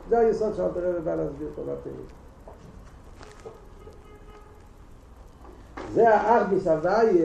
זה 0.10 0.20
היסוד 0.20 0.54
שאל 0.56 0.68
תראה 0.74 0.92
ובא 0.98 1.16
להסביר 1.16 1.48
פה 1.56 1.62
בפירוש. 1.62 2.12
זה 5.94 6.10
האחביס 6.10 6.68
הווי, 6.68 7.22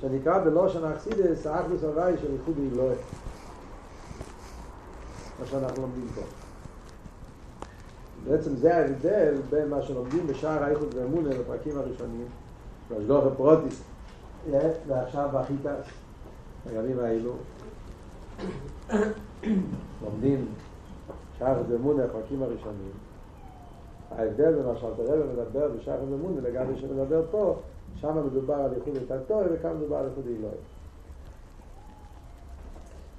שנקרא 0.00 0.38
בלושן 0.38 0.84
האכסידס, 0.84 1.46
האחביס 1.46 1.82
הווי 1.82 2.12
של 2.22 2.32
ייחוד 2.32 2.54
אילוה. 2.58 2.94
מה 5.40 5.46
שאנחנו 5.46 5.82
לומדים 5.82 6.08
פה. 6.14 6.20
בעצם 8.24 8.56
זה 8.56 8.76
ההבדל 8.76 9.34
בין 9.50 9.68
מה 9.68 9.82
שלומדים 9.82 10.26
בשער 10.26 10.64
האיכות 10.64 10.94
ואמונה 10.94 11.28
בפרקים 11.30 11.78
הראשונים, 11.78 12.26
בהשגוח 12.90 13.24
הפרוטיס, 13.26 13.82
ועכשיו 14.86 15.28
באחיתס, 15.32 15.90
הימים 16.66 16.98
האלו, 16.98 17.32
לומדים 20.02 20.46
שער 21.38 21.62
ואמונה 21.68 22.06
בפרקים 22.06 22.42
הראשונים, 22.42 22.92
ההבדל 24.10 24.54
בין 24.54 24.66
מה 24.66 24.76
שאתה 24.76 25.02
רב 25.02 25.20
מדבר 25.32 25.68
בשער 25.68 25.98
ואמונה 26.10 26.40
לגבי 26.40 26.80
שמדבר 26.80 27.22
פה, 27.30 27.56
שם 28.00 28.26
מדובר 28.26 28.54
על 28.54 28.72
ייחוד 28.72 28.96
ותתוי 28.96 29.44
וכאן 29.52 29.76
מדובר 29.76 29.96
על 29.96 30.04
ייחוד 30.04 30.26
אילוי. 30.26 30.50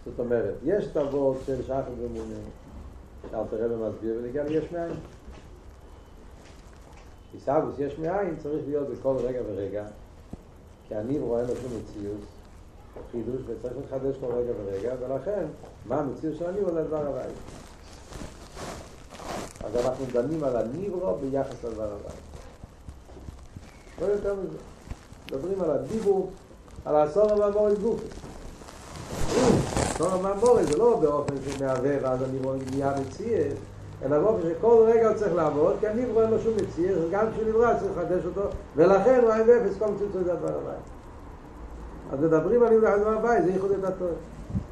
זאת 0.06 0.20
אומרת, 0.20 0.54
יש 0.64 0.86
הוורד 0.98 1.38
של 1.46 1.64
שחר 1.64 1.82
ומונה, 2.02 2.36
שאל 3.32 3.44
תראה 3.50 3.68
במסביר 3.68 4.16
ונגיע 4.20 4.44
ליש 4.44 4.72
מאין. 4.72 4.92
איסאבוס 7.34 7.76
יש 7.80 8.00
מאין 8.00 8.36
צריך 8.44 8.64
להיות 8.68 8.90
בכל 8.90 9.16
רגע 9.18 9.40
ורגע, 9.48 9.86
כי 10.88 10.96
אני 10.96 11.20
רואה 11.20 11.42
לו 11.42 11.56
שום 11.56 11.72
מציאות, 11.80 12.20
חידוש, 13.12 13.42
וצריך 13.46 13.74
לחדש 13.86 14.16
כל 14.18 14.26
רגע 14.26 14.52
ורגע, 14.64 14.94
ולכן, 15.00 15.46
מה 15.86 16.00
המציאות 16.00 16.36
של 16.38 16.50
הניברו 16.50 16.74
זה 16.74 16.84
דבר 16.84 17.08
הבית. 17.08 17.38
אז 19.64 19.86
אנחנו 19.86 20.06
דנים 20.14 20.44
על 20.44 20.56
הניברו 20.56 21.16
ביחס 21.16 21.64
לדבר 21.64 21.84
הבית. 21.94 22.20
לא 24.02 24.06
יותר 24.06 24.36
מזה. 24.36 24.58
מדברים 25.26 25.62
על 25.62 25.72
הדיבור, 25.72 26.32
על 26.86 26.96
העשור 26.96 27.32
המאמור 27.32 27.74
גופי. 27.74 28.06
תורה 29.98 30.22
מהמורה 30.22 30.64
זה 30.64 30.78
לא 30.78 31.00
באופן 31.02 31.34
שמהווה 31.50 31.96
ואז 32.02 32.24
אני 32.24 32.38
רואה 32.44 32.58
נהיה 32.72 32.94
מציאס 33.02 33.54
אלא 34.06 34.20
באופן 34.20 34.42
שכל 34.50 34.86
רגע 34.88 35.10
הוא 35.10 35.18
צריך 35.18 35.36
לעבוד 35.36 35.76
כי 35.80 35.88
אני 35.88 36.06
רואה 36.06 36.30
לו 36.30 36.40
שום 36.40 36.54
מציאס 36.56 36.98
גם 37.12 37.26
כשהוא 37.34 37.48
נברא 37.48 37.80
צריך 37.80 37.92
לחדש 37.98 38.26
אותו 38.26 38.42
ולכן 38.76 39.20
הוא 39.24 39.32
אין 39.32 39.42
ואפס 39.48 39.78
כל 39.80 39.86
מציאות 39.88 40.14
זה 40.14 40.24
דבר 40.24 40.48
הבא. 40.48 40.74
אז 42.12 42.20
מדברים 42.20 42.64
על 42.64 42.80
דבר 42.80 43.18
הבא 43.18 43.42
זה 43.42 43.52
ייחוד 43.52 43.72
את 43.72 43.84
התורה 43.84 44.12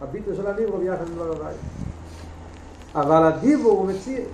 הביטו 0.02 0.36
של 0.36 0.48
הניברו 0.48 0.78
ביחד 0.78 1.08
עם 1.08 1.16
דבר 1.16 1.32
הבא. 1.32 1.50
אבל 2.96 3.24
הדיבור 3.24 3.72
הוא 3.72 3.86
מציאס 3.86 4.28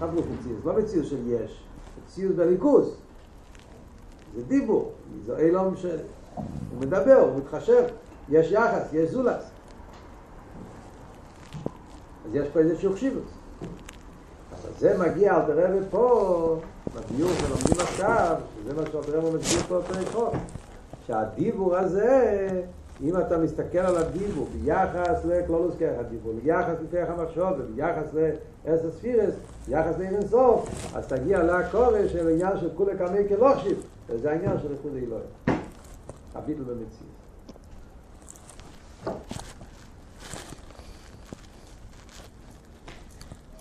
חבלוך 0.00 0.26
מציאס 0.26 0.64
לא 0.64 0.72
מציאס 0.72 1.06
של 1.06 1.26
יש 1.26 1.64
מציאס 2.04 2.30
בליכוס 2.36 2.96
זה 4.36 4.42
דיבור, 4.42 4.92
זה 5.26 5.38
אילום 5.38 5.76
של... 5.76 5.96
הוא 6.36 6.80
מדבר, 6.80 7.20
הוא 7.20 7.38
מתחשב, 7.38 7.82
יש 8.28 8.52
יחס, 8.52 8.92
יש 8.92 9.10
זולס. 9.10 9.51
אז 12.24 12.34
יש 12.34 12.48
פה 12.52 12.60
איזשהו 12.60 12.92
חשיבות. 12.92 13.22
אבל 14.50 14.70
זה 14.78 14.98
מגיע 14.98 15.34
על 15.34 15.42
תראה 15.46 15.68
פה, 15.90 16.60
בדיור 16.94 17.30
שלומדים 17.38 17.80
עכשיו, 17.80 18.36
שזה 18.64 18.74
מה 18.74 18.82
שאלתר 18.92 19.18
רבי 19.18 19.38
מסביר 19.38 19.62
פה 19.68 19.80
בפרק 19.80 20.08
חוק. 20.08 20.34
שהדיבור 21.06 21.76
הזה, 21.76 22.48
אם 23.02 23.16
אתה 23.16 23.38
מסתכל 23.38 23.78
על 23.78 23.96
הדיבור 23.96 24.48
ביחס 24.52 25.24
לכלולוס 25.24 25.74
כרך 25.78 25.98
הדיבור, 25.98 26.32
ביחס 26.42 26.74
לכרך 26.88 27.08
המחשוב, 27.10 27.62
ביחס 27.74 28.06
לעשר 28.64 28.90
ספירס, 28.90 29.34
ביחס 29.68 29.98
לאין 29.98 30.26
סוף, 30.26 30.68
אז 30.94 31.06
תגיע 31.06 31.42
לקורא 31.42 32.08
של 32.08 32.28
עניין 32.28 32.58
של 32.60 32.68
כולי 32.74 32.92
קמי 32.98 33.28
כלוכשיב, 33.28 33.82
וזה 34.08 34.30
העניין 34.30 34.58
של 34.62 34.72
איחוד 34.72 34.92
אלוהים. 34.96 35.60
הביטל 36.34 36.62
במציאות. 36.62 37.12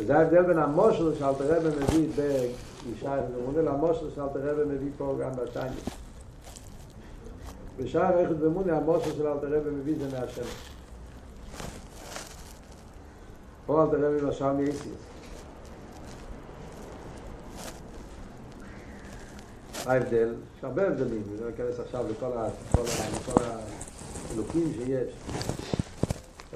וזה 0.01 0.17
ההבדל 0.17 0.41
בין 0.41 0.57
המושל 0.57 1.15
שאלתר 1.19 1.57
רבי 1.57 1.67
מביא 1.67 2.07
בישעיה 2.85 3.21
ומונה 3.35 3.61
למושל 3.61 4.05
שאלתר 4.15 4.39
רבי 4.39 4.75
מביא 4.75 4.91
פה 4.97 5.17
גם 5.21 5.31
בתניא. 5.31 5.71
בשער 7.77 8.19
איכות 8.19 8.37
ומונה 8.39 8.77
המושל 8.77 9.11
של 9.17 9.27
אלתר 9.27 9.47
רבי 9.47 9.69
מביא 9.69 9.95
זה 9.99 10.19
מהשמש. 10.19 10.69
פה 13.65 13.83
אלתר 13.83 14.07
רבי 14.07 14.27
משל 14.27 14.51
מייסיס. 14.51 14.87
ההבדל, 19.85 20.33
יש 20.57 20.63
הרבה 20.63 20.87
הבדלים, 20.87 21.23
לא 21.41 21.49
אכנס 21.49 21.79
עכשיו 21.79 22.05
לכל 22.09 22.37
ה... 22.37 22.47
לכל 22.47 22.81
ה... 22.81 23.09
לכל 23.15 23.43
האלוקים 23.43 24.73
שיש. 24.73 25.13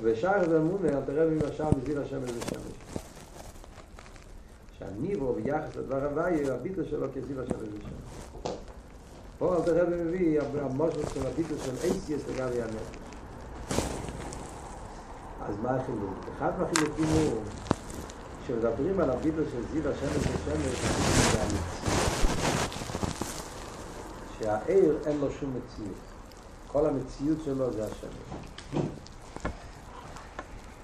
בשער 0.04 0.42
ומונה 0.50 0.88
אלתר 0.88 1.26
רבי 1.26 1.36
משל 1.36 1.64
מזיל 1.82 2.02
השמש 2.02 2.30
ושמש. 2.30 3.05
שהניבו 4.80 5.34
ביחס 5.34 5.76
לדבר 5.76 6.06
הוואי, 6.06 6.52
הביטל 6.52 6.86
שלו 6.90 7.08
כזיו 7.16 7.42
השם 7.42 7.56
ושם. 7.56 8.52
פה 9.38 9.56
אל 9.56 9.62
תראה 9.62 9.84
ומביא 9.90 10.42
המושל 10.62 11.10
של 11.14 11.28
הביטל 11.28 11.58
של 11.66 11.72
אייסיאס 11.84 12.22
לגבי 12.30 12.62
הנפש. 12.62 12.98
אז 15.42 15.56
מה 15.62 15.76
החילוק? 15.76 16.14
אחד 16.38 16.52
מהחילוקים 16.60 17.06
הוא 17.06 17.42
כשמדברים 18.44 19.00
על 19.00 19.10
הביטל 19.10 19.44
של 19.52 19.62
זיו 19.72 19.92
השמש 19.92 20.18
ושמש. 20.18 20.80
שהעיר 24.40 24.98
אין 25.06 25.18
לו 25.20 25.32
שום 25.32 25.50
מציאות. 25.50 25.98
כל 26.68 26.86
המציאות 26.86 27.38
שלו 27.46 27.74
זה 27.74 27.86
השמש. 27.86 28.84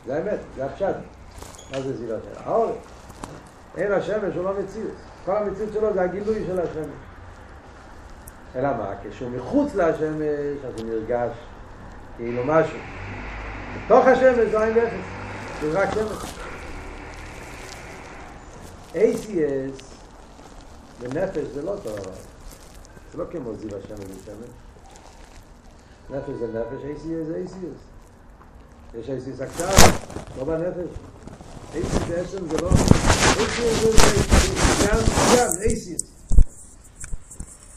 זה 0.06 0.16
האמת, 0.16 0.40
זה 0.56 0.66
הפשט. 0.66 0.96
מה 1.72 1.82
זה 1.82 1.98
זיו 1.98 2.16
השמש? 2.16 2.38
העורף. 2.38 3.01
עיר 3.76 3.96
השמש 3.96 4.36
הוא 4.36 4.44
לא 4.44 4.54
מציאות. 4.60 4.92
כל 5.26 5.36
המציאות 5.36 5.74
שלו 5.74 5.94
זה 5.94 6.02
הגילוי 6.02 6.44
של 6.48 6.60
השמש. 6.60 6.86
אלא 8.56 8.70
מה? 8.78 8.94
כשהוא 9.10 9.30
מחוץ 9.30 9.76
לשמש, 9.76 10.66
אז 10.68 10.82
הוא 10.82 10.90
נרגש 10.90 11.32
כאילו 12.18 12.44
משהו. 12.46 12.78
בתוך 13.86 14.08
השמש 14.08 14.50
זה 14.52 14.64
אין 14.64 14.78
ואפס. 14.78 14.94
זה 15.62 15.82
רק 15.82 15.90
שמש. 15.94 16.34
ACS 18.94 19.84
בנפש 21.00 21.48
זה 21.54 21.62
לא 21.62 21.72
אותו 21.72 21.90
דבר. 21.90 22.12
זה 23.12 23.18
לא 23.18 23.24
כמו 23.32 23.54
זיו 23.54 23.70
השמש 23.78 24.00
ושמש. 24.00 24.50
נפש 26.10 26.30
זה 26.40 26.48
נפש, 26.48 26.84
ACS 26.84 27.28
זה 27.28 27.44
ACS. 27.46 27.82
יש 29.00 29.10
ACS 29.10 29.44
עכשיו, 29.44 29.68
לא 30.38 30.44
בנפש. 30.44 30.90
ACS 31.74 32.06
בעצם 32.10 32.48
זה 32.48 32.58
לא... 32.62 32.70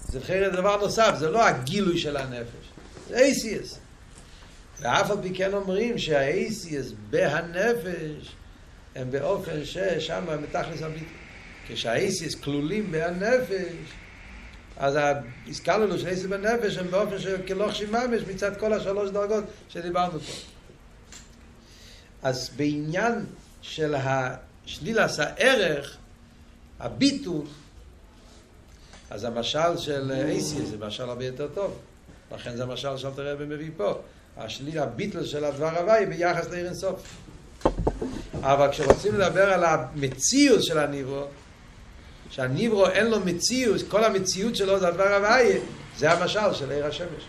זה 0.09 0.21
חיירת 0.21 0.53
דבר 0.53 0.77
נוסף, 0.77 1.15
זה 1.19 1.31
לא 1.31 1.47
הגילוי 1.47 1.99
של 1.99 2.17
הנפש, 2.17 2.71
זה 3.09 3.17
אייסיאס. 3.17 3.79
ואף 4.81 5.11
על 5.11 5.17
פי 5.23 5.35
כן 5.35 5.55
אומרים 5.55 5.99
שהאייסיאס 5.99 6.87
בהנפש 7.11 8.35
הם 8.95 9.11
באופן 9.11 9.65
ששם 9.65 10.25
מתכלס 10.43 10.83
הביטוי. 10.83 11.09
כשהאייסיאס 11.69 12.35
כלולים 12.35 12.91
בהנפש, 12.93 13.73
אז 14.77 14.99
הזכרנו 15.47 15.99
של 15.99 16.07
אייסיאס 16.07 16.27
בנפש 16.27 16.77
הם 16.77 16.91
באופן 16.91 17.19
שכלוך 17.19 17.83
ממש 17.83 18.23
מצד 18.35 18.57
כל 18.61 18.73
השלוש 18.73 19.11
דרגות 19.11 19.45
שדיברנו 19.69 20.21
פה. 20.21 20.33
אז 22.23 22.51
בעניין 22.57 23.25
של 23.63 23.95
ה... 23.95 24.37
שלילס 24.67 25.19
הערך, 25.19 25.97
הביטול, 26.81 27.47
אז 29.11 29.25
המשל 29.25 29.79
של 29.79 30.13
אייסי 30.13 30.67
זה 30.67 30.77
משל 30.87 31.03
הרבה 31.03 31.25
יותר 31.25 31.49
טוב. 31.55 31.79
לכן 32.33 32.57
זה 32.57 32.63
המשל 32.63 32.97
שאלת 32.97 33.19
הרבי 33.19 33.45
מביא 33.45 33.71
פה. 33.77 33.99
השליל, 34.37 34.79
הביטל 34.79 35.25
של 35.25 35.45
הדבר 35.45 35.79
הוואי 35.79 36.07
ביחס 36.07 36.51
לעיר 36.51 36.67
אינסוף. 36.67 37.17
אבל 38.41 38.71
כשרוצים 38.71 39.15
לדבר 39.15 39.53
על 39.53 39.65
המציאות 39.65 40.63
של 40.63 40.79
הניברו, 40.79 41.25
שהניברו 42.31 42.89
אין 42.89 43.07
לו 43.07 43.21
מציאות, 43.21 43.81
כל 43.89 44.05
המציאות 44.05 44.57
שלו 44.57 44.81
זה 44.81 44.89
הדבר 44.89 45.15
הוואי, 45.15 45.59
זה 45.97 46.13
המשל 46.13 46.55
של 46.55 46.71
עיר 46.71 46.87
השמש. 46.87 47.25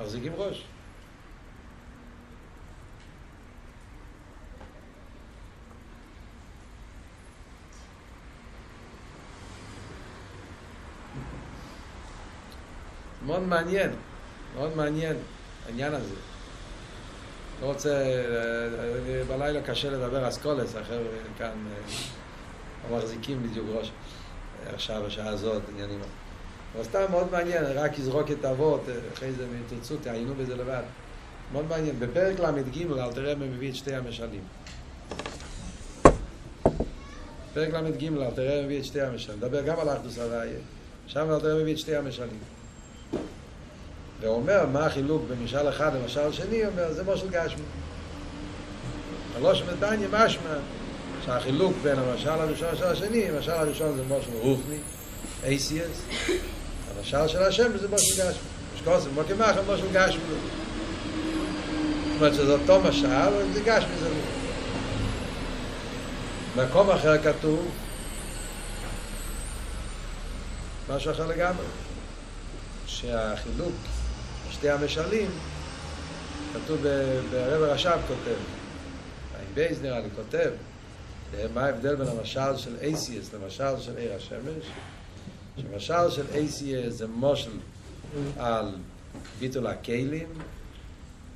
מחזיקים 0.00 0.32
ראש. 0.36 0.64
מאוד 13.30 13.42
מעניין, 13.42 13.90
מאוד 14.56 14.76
מעניין 14.76 15.16
העניין 15.66 15.94
הזה. 15.94 16.14
לא 17.62 17.66
רוצה, 17.66 18.04
בלילה 19.28 19.62
קשה 19.62 19.90
לדבר 19.90 20.28
אסכולס, 20.28 20.76
אחר 20.76 21.02
כאן 21.38 21.50
לא 22.90 22.96
מחזיקים 22.96 23.42
בדיוק 23.42 23.66
ראש 23.74 23.90
עכשיו, 24.74 25.02
בשעה 25.06 25.28
הזאת, 25.28 25.62
עניינים. 25.72 26.00
אבל 26.74 26.84
סתם 26.84 27.04
מאוד 27.10 27.32
מעניין, 27.32 27.64
רק 27.64 27.98
יזרוק 27.98 28.30
את 28.30 28.44
אבות, 28.44 28.80
אחרי 29.14 29.32
זה 29.32 29.44
אם 29.44 29.62
תרצו, 29.68 29.96
תעיינו 29.96 30.34
בזה 30.34 30.56
לבד. 30.56 30.82
מאוד 31.52 31.64
מעניין. 31.68 32.00
בפרק 32.00 32.40
ל"ג, 32.40 32.92
אל 32.98 33.12
תראה 33.12 33.34
מי 33.34 33.46
מביא 33.46 33.70
את 33.70 33.76
שתי 33.76 33.94
המשלים. 33.94 34.42
פרק 37.54 37.74
ל"ג, 37.74 38.04
אל 38.04 38.30
תראה 38.30 38.62
מביא 38.62 38.78
את 38.78 38.84
שתי 38.84 39.00
המשלים. 39.00 39.38
נדבר 39.38 39.62
גם 39.62 39.78
על 39.78 39.88
אחדוס 39.88 40.18
הוויה. 40.18 40.58
שם 41.06 41.30
אל 41.30 41.40
תראה 41.40 41.54
מביא 41.54 41.72
את 41.72 41.78
שתי 41.78 41.96
המשלים. 41.96 42.59
והוא 44.20 44.34
אומר, 44.34 44.66
מה 44.72 44.86
החילוק 44.86 45.22
בין 45.28 45.44
משל 45.44 45.68
אחד 45.68 45.90
למשל 45.94 46.32
שני, 46.32 46.66
אומר, 46.66 46.92
זה 46.92 47.02
משל 47.04 47.28
גשמי. 47.30 47.62
הלושם 49.36 49.64
ודניה 49.68 50.08
משמע 50.12 50.54
שהחילוק 51.24 51.72
בין 51.82 51.98
המשל 51.98 52.28
הראשון 52.28 52.68
למשל 52.68 52.84
השני, 52.84 53.28
המשל 53.28 53.50
הראשון 53.50 53.96
זה 53.96 54.02
משל 54.02 54.30
רוחני, 54.40 54.78
ACS, 55.42 56.30
המשל 56.98 57.28
של 57.28 57.42
השם 57.42 57.78
זה 57.78 57.88
משל 57.88 58.12
גשמי. 58.12 58.42
משקוסם, 58.74 59.10
כמו 59.10 59.22
כמחם, 59.28 59.60
משל 59.74 59.86
גשמי. 59.92 60.22
זאת 62.12 62.16
אומרת 62.16 62.34
שזה 62.34 62.52
אותו 62.52 62.80
משל, 62.80 63.06
אבל 63.06 63.44
זה 63.52 63.60
גשמי 63.60 63.96
זה 64.00 64.08
לא. 64.08 64.14
במקום 66.56 66.90
אחר 66.90 67.22
כתוב 67.22 67.68
משהו 70.88 71.12
אחר 71.12 71.26
לגמרי. 71.26 71.66
שהחילוק 72.86 73.72
שתי 74.50 74.70
המשלים, 74.70 75.30
כתוב 76.52 76.82
ברב 77.30 77.62
הרש"ב 77.62 77.98
כותב, 78.08 78.36
חיים 79.36 79.48
בייז 79.54 79.82
נראה 79.82 80.00
לי 80.00 80.08
כותב, 80.16 80.50
מה 81.54 81.64
ההבדל 81.64 81.94
בין 81.94 82.06
המשל 82.06 82.56
של 82.56 82.76
אייסיאס 82.82 83.34
למשל 83.34 83.80
של 83.80 83.96
עיר 83.96 84.14
השמש? 84.14 84.64
שמשל 85.56 86.10
של 86.10 86.24
אייסיאס 86.34 86.94
זה 86.94 87.06
מושל 87.06 87.50
על 88.38 88.74
ביטול 89.38 89.66
הכלים, 89.66 90.28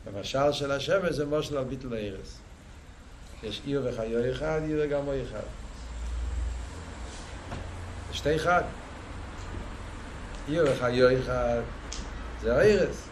ומשל 0.05 0.53
של 0.53 0.73
השמש 0.73 1.11
זה 1.11 1.27
מושל 1.27 1.59
על 1.59 1.65
ביטול 1.65 1.95
הערס. 1.95 2.39
יש 3.43 3.61
עיר 3.67 3.83
וחיו 3.85 4.33
אחד, 4.33 4.61
עיר 4.67 4.81
וגם 4.85 5.03
אחד. 5.29 5.47
שתי 8.13 8.37
אחד. 8.37 8.63
עיר 10.49 10.65
וחיו 10.71 11.19
אחד 11.19 11.61
זה 12.45 12.57
הערס. 12.57 13.09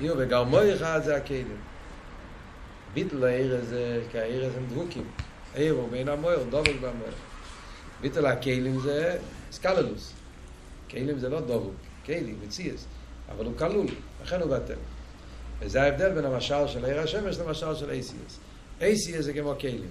יו 0.00 0.14
וגרמוי 0.18 0.74
אחד 0.74 1.00
זה 1.04 1.16
הכלים. 1.16 1.56
ביטל 2.94 3.24
העיר 3.24 3.56
הזה, 3.56 4.02
כי 4.10 4.18
הזה 4.18 4.56
הם 4.56 4.66
דבוקים. 4.66 5.04
העיר 5.54 5.74
הוא 5.74 5.90
בין 5.90 6.08
המויר, 6.08 6.42
דובל 6.50 6.72
במויר. 6.72 7.14
ביטל 8.00 8.26
הכלים 8.26 8.80
זה 8.80 9.18
סקללוס. 9.52 10.12
כלים 10.90 11.18
זה 11.18 11.28
לא 11.28 11.40
דובוק, 11.40 11.74
כלים, 12.06 12.38
מציאס, 12.46 12.84
אבל 13.28 13.44
הוא 13.44 13.56
כלול, 13.56 13.86
לכן 14.22 14.40
הוא 14.40 14.56
בטל. 14.56 14.74
וזה 15.60 15.82
ההבדל 15.82 16.14
בין 16.14 16.24
המשל 16.24 16.66
של 16.66 16.84
עיר 16.84 17.00
השמש 17.00 17.38
למשל 17.38 17.74
של 17.74 17.90
ACS. 17.90 18.80
ACS 18.80 19.20
זה 19.20 19.32
כמו 19.32 19.54
כלים. 19.60 19.90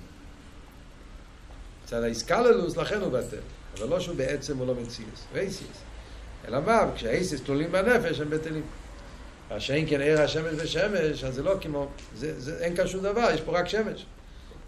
מצד 1.83 2.03
האיסקללוס, 2.03 2.77
לכן 2.77 3.01
הוא 3.01 3.11
בטל. 3.11 3.37
אבל 3.77 3.87
לא 3.87 3.99
שהוא 3.99 4.15
בעצם 4.15 4.57
הוא 4.57 4.67
לא 4.67 4.75
מציאס, 4.75 5.25
הוא 5.31 5.39
ACS. 5.39 5.79
אלא 6.47 6.61
מה, 6.65 6.85
כשה-ACS 6.95 7.45
כלולים 7.45 7.71
בנפש 7.71 8.19
הם 8.19 8.29
בטלים. 8.29 8.63
מה 9.51 9.59
שאין 9.59 9.85
כן 9.89 10.01
עיר 10.01 10.21
השמש 10.21 10.53
ושמש, 10.55 11.23
אז 11.23 11.35
זה 11.35 11.43
לא 11.43 11.55
כמו, 11.61 11.87
זה, 12.15 12.39
זה, 12.39 12.57
אין 12.59 12.75
כאן 12.75 12.87
שום 12.87 13.03
דבר, 13.03 13.27
יש 13.33 13.41
פה 13.41 13.59
רק 13.59 13.67
שמש. 13.67 14.05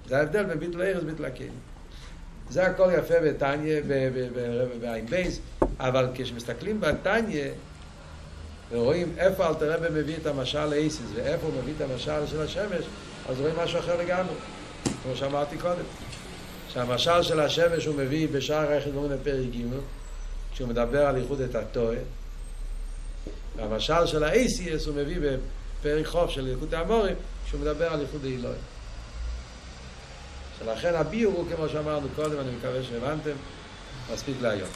זה 0.08 0.18
ההבדל 0.18 0.44
בין 0.44 0.60
ביטל 0.60 0.82
העיר 0.82 1.00
לביטל 1.00 1.26
הכלים. 1.26 1.54
זה 2.50 2.66
הכל 2.66 2.90
יפה 2.98 3.14
בתניא, 3.20 3.82
בעין 4.82 5.06
בייס, 5.06 5.40
אבל 5.80 6.08
כשמסתכלים 6.14 6.82
בתניא, 6.82 7.48
ורואים 8.72 9.14
איפה 9.18 9.48
אלתר 9.48 9.74
רבי 9.74 10.02
מביא 10.02 10.16
את 10.22 10.28
המשל 10.28 10.66
לאיסיס 10.66 11.08
ואיפה 11.16 11.48
הוא 11.48 11.54
מביא 11.62 11.74
את 11.78 11.82
המשל 11.82 12.28
של 12.28 12.42
השמש, 12.42 12.86
אז 13.30 13.40
רואים 13.40 13.56
משהו 13.64 13.80
אחר 13.80 13.98
לגמרי, 14.02 14.36
כמו 15.04 15.16
שאמרתי 15.16 15.58
קודם. 15.58 15.84
שהמשל 16.74 17.24
של 17.24 17.40
השמש 17.40 17.86
הוא 17.86 17.96
מביא 17.96 18.28
בשער 18.32 18.70
היחיד 18.70 18.92
דברים 18.92 19.12
בפרק 19.12 19.46
ג' 19.56 20.01
כשהוא 20.54 20.70
מדבר 20.70 21.06
על 21.06 21.16
איחוד 21.16 21.42
את 21.42 21.56
הטועה, 21.56 21.98
והמשל 23.56 24.06
של 24.06 24.24
האייסיאס 24.24 24.86
הוא 24.86 24.96
מביא 24.96 25.18
בפרק 25.20 26.06
חוף 26.06 26.30
של 26.30 26.48
איחוד 26.48 26.74
האמורים 26.74 27.16
כשהוא 27.46 27.62
מדבר 27.62 27.86
על 27.94 28.02
איחוד 28.02 28.26
האלוהים. 28.26 28.62
ולכן 30.66 30.96
הביור 30.96 31.34
הוא 31.34 31.46
כמו 31.56 31.70
שאמרנו 31.70 32.08
קודם, 32.16 32.40
אני 32.40 32.52
מקווה 32.52 32.84
שהבנתם, 32.84 33.36
מספיק 34.14 34.36
להיום. 34.42 34.70